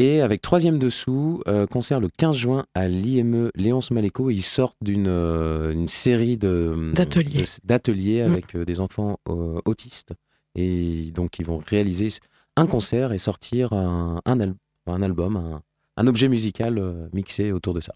[0.00, 4.30] Et avec Troisième Dessous, euh, concert le 15 juin à l'IME Léonce Maléco.
[4.30, 8.22] Ils sortent d'une euh, une série de- D'ateliers.
[8.22, 8.32] de- Mhm.
[8.32, 10.12] avec euh, des enfants euh, autistes.
[10.54, 12.08] Et donc ils vont réaliser
[12.56, 14.54] un concert et sortir un, un, al-
[14.86, 15.62] un album, un,
[15.96, 17.94] un objet musical euh, mixé autour de ça.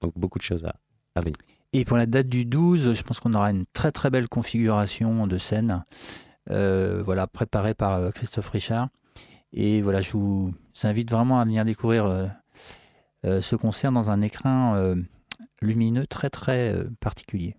[0.00, 0.74] Donc beaucoup de choses à,
[1.16, 1.34] à venir.
[1.72, 5.26] Et pour la date du 12, je pense qu'on aura une très très belle configuration
[5.26, 5.84] de scène,
[6.50, 8.88] euh, voilà, préparée par euh, Christophe Richard.
[9.52, 10.52] Et voilà, je vous
[10.82, 12.26] invite vraiment à venir découvrir euh,
[13.24, 14.96] euh, ce concert dans un écrin euh,
[15.60, 17.56] lumineux très très particulier.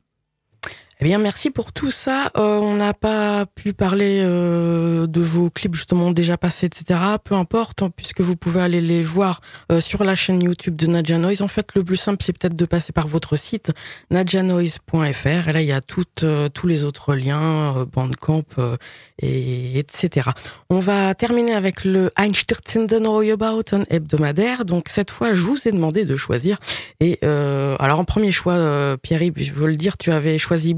[1.03, 2.31] Eh bien, merci pour tout ça.
[2.37, 6.97] Euh, on n'a pas pu parler euh, de vos clips justement déjà passés, etc.
[7.21, 10.87] Peu importe, hein, puisque vous pouvez aller les voir euh, sur la chaîne YouTube de
[10.87, 11.41] Nadja Noise.
[11.41, 13.73] En fait, le plus simple, c'est peut-être de passer par votre site
[14.11, 15.49] nadjanoise.fr.
[15.49, 18.45] Et là, il y a tous les autres liens, Bandcamp,
[19.21, 20.29] et, etc.
[20.69, 24.63] On va terminer avec le Einstürzenden Royabout hebdomadaire.
[24.63, 26.59] Donc, cette fois, je vous ai demandé de choisir
[27.01, 30.73] et alors en premier choix, Pierre-Yves, je veux le dire, tu avais choisi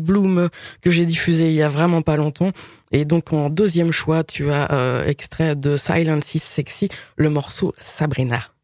[0.82, 2.52] Que j'ai diffusé il y a vraiment pas longtemps.
[2.92, 7.74] Et donc en deuxième choix, tu as euh, extrait de Silence is Sexy, le morceau
[7.80, 8.55] Sabrina.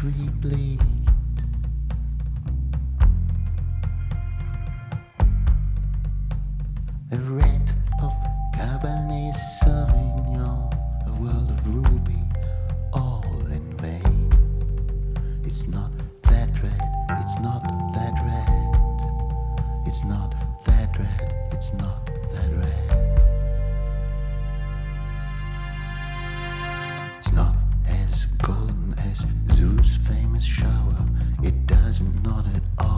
[0.00, 0.77] We blade.
[29.82, 31.06] Zeus' famous shower.
[31.42, 32.97] It doesn't not at all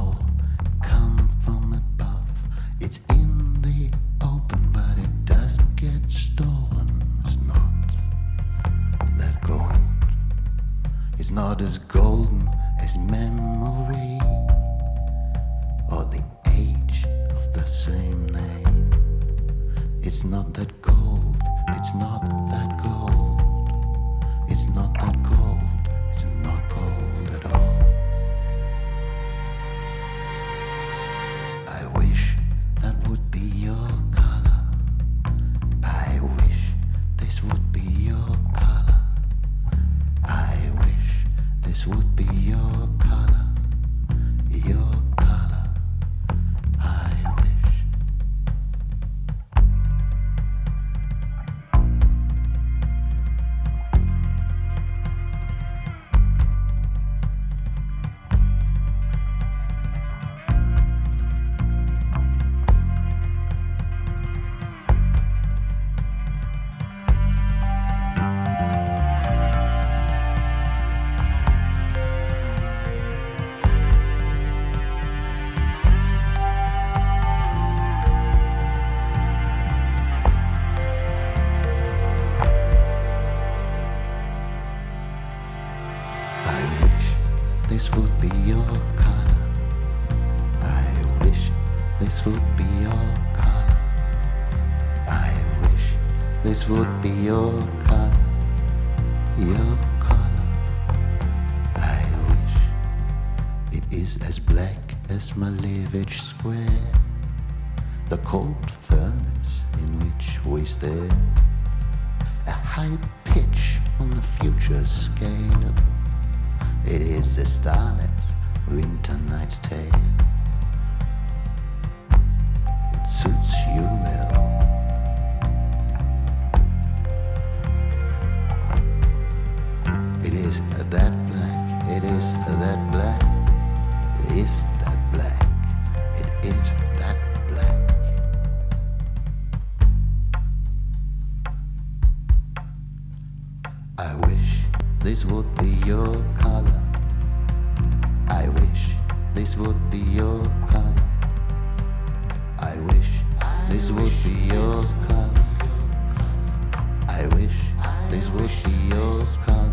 [158.65, 159.73] be your color.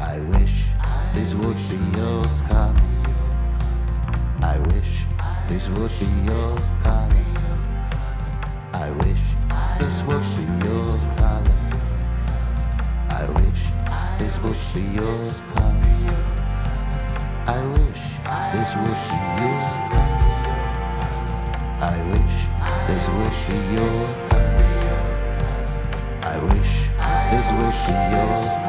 [0.00, 0.56] I wish
[1.14, 2.82] this would be your color.
[4.42, 5.04] I wish
[5.48, 7.24] this would be your color.
[8.72, 9.24] I wish
[9.78, 11.58] this would be your color.
[13.10, 13.62] I wish
[14.18, 15.18] this would be your
[15.54, 15.84] color.
[17.46, 18.02] I wish
[18.52, 19.58] this would be your
[19.92, 20.24] color.
[21.80, 22.36] I wish
[22.88, 24.23] this would be your
[27.86, 28.63] your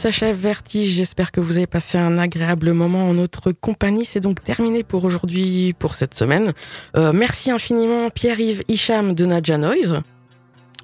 [0.00, 0.88] s'achève Vertige.
[0.94, 4.06] J'espère que vous avez passé un agréable moment en notre compagnie.
[4.06, 6.52] C'est donc terminé pour aujourd'hui, pour cette semaine.
[6.96, 10.00] Euh, merci infiniment Pierre-Yves Hicham de Nadja Noise.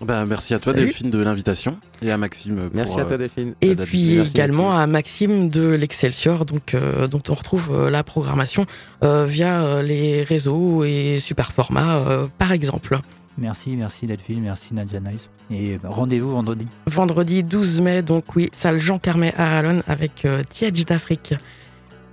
[0.03, 0.85] Bah, merci à toi Salut.
[0.85, 3.55] Delphine de l'invitation et à Maxime pour Merci à toi, euh, Delphine.
[3.63, 4.83] Et puis merci, également Maxime.
[4.83, 8.67] à Maxime de l'Excelsior, donc euh, dont on retrouve euh, la programmation
[9.03, 12.99] euh, via euh, les réseaux et super formats, euh, par exemple.
[13.39, 15.31] Merci, merci Delphine, merci Nadja Noise.
[15.51, 16.67] Et rendez-vous vendredi.
[16.87, 20.43] Vendredi 12 mai, donc oui, salle Jean Carmet à Alon avec euh,
[20.87, 21.35] d'Afrique.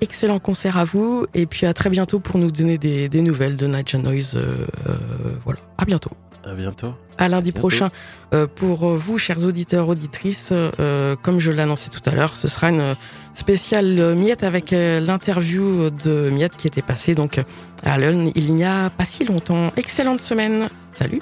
[0.01, 3.55] Excellent concert à vous, et puis à très bientôt pour nous donner des, des nouvelles
[3.55, 4.33] de Nadja Noise.
[4.35, 4.97] euh, euh,
[5.45, 6.11] voilà, à bientôt.
[6.43, 6.93] À bientôt.
[7.17, 7.59] À lundi Bientôt.
[7.59, 7.89] prochain,
[8.33, 12.69] euh, pour vous, chers auditeurs, auditrices, euh, comme je l'annonçais tout à l'heure, ce sera
[12.69, 12.95] une
[13.33, 17.39] spéciale Miette avec euh, l'interview de Miette qui était passée donc
[17.83, 19.71] à Allen il n'y a pas si longtemps.
[19.75, 21.21] Excellente semaine, salut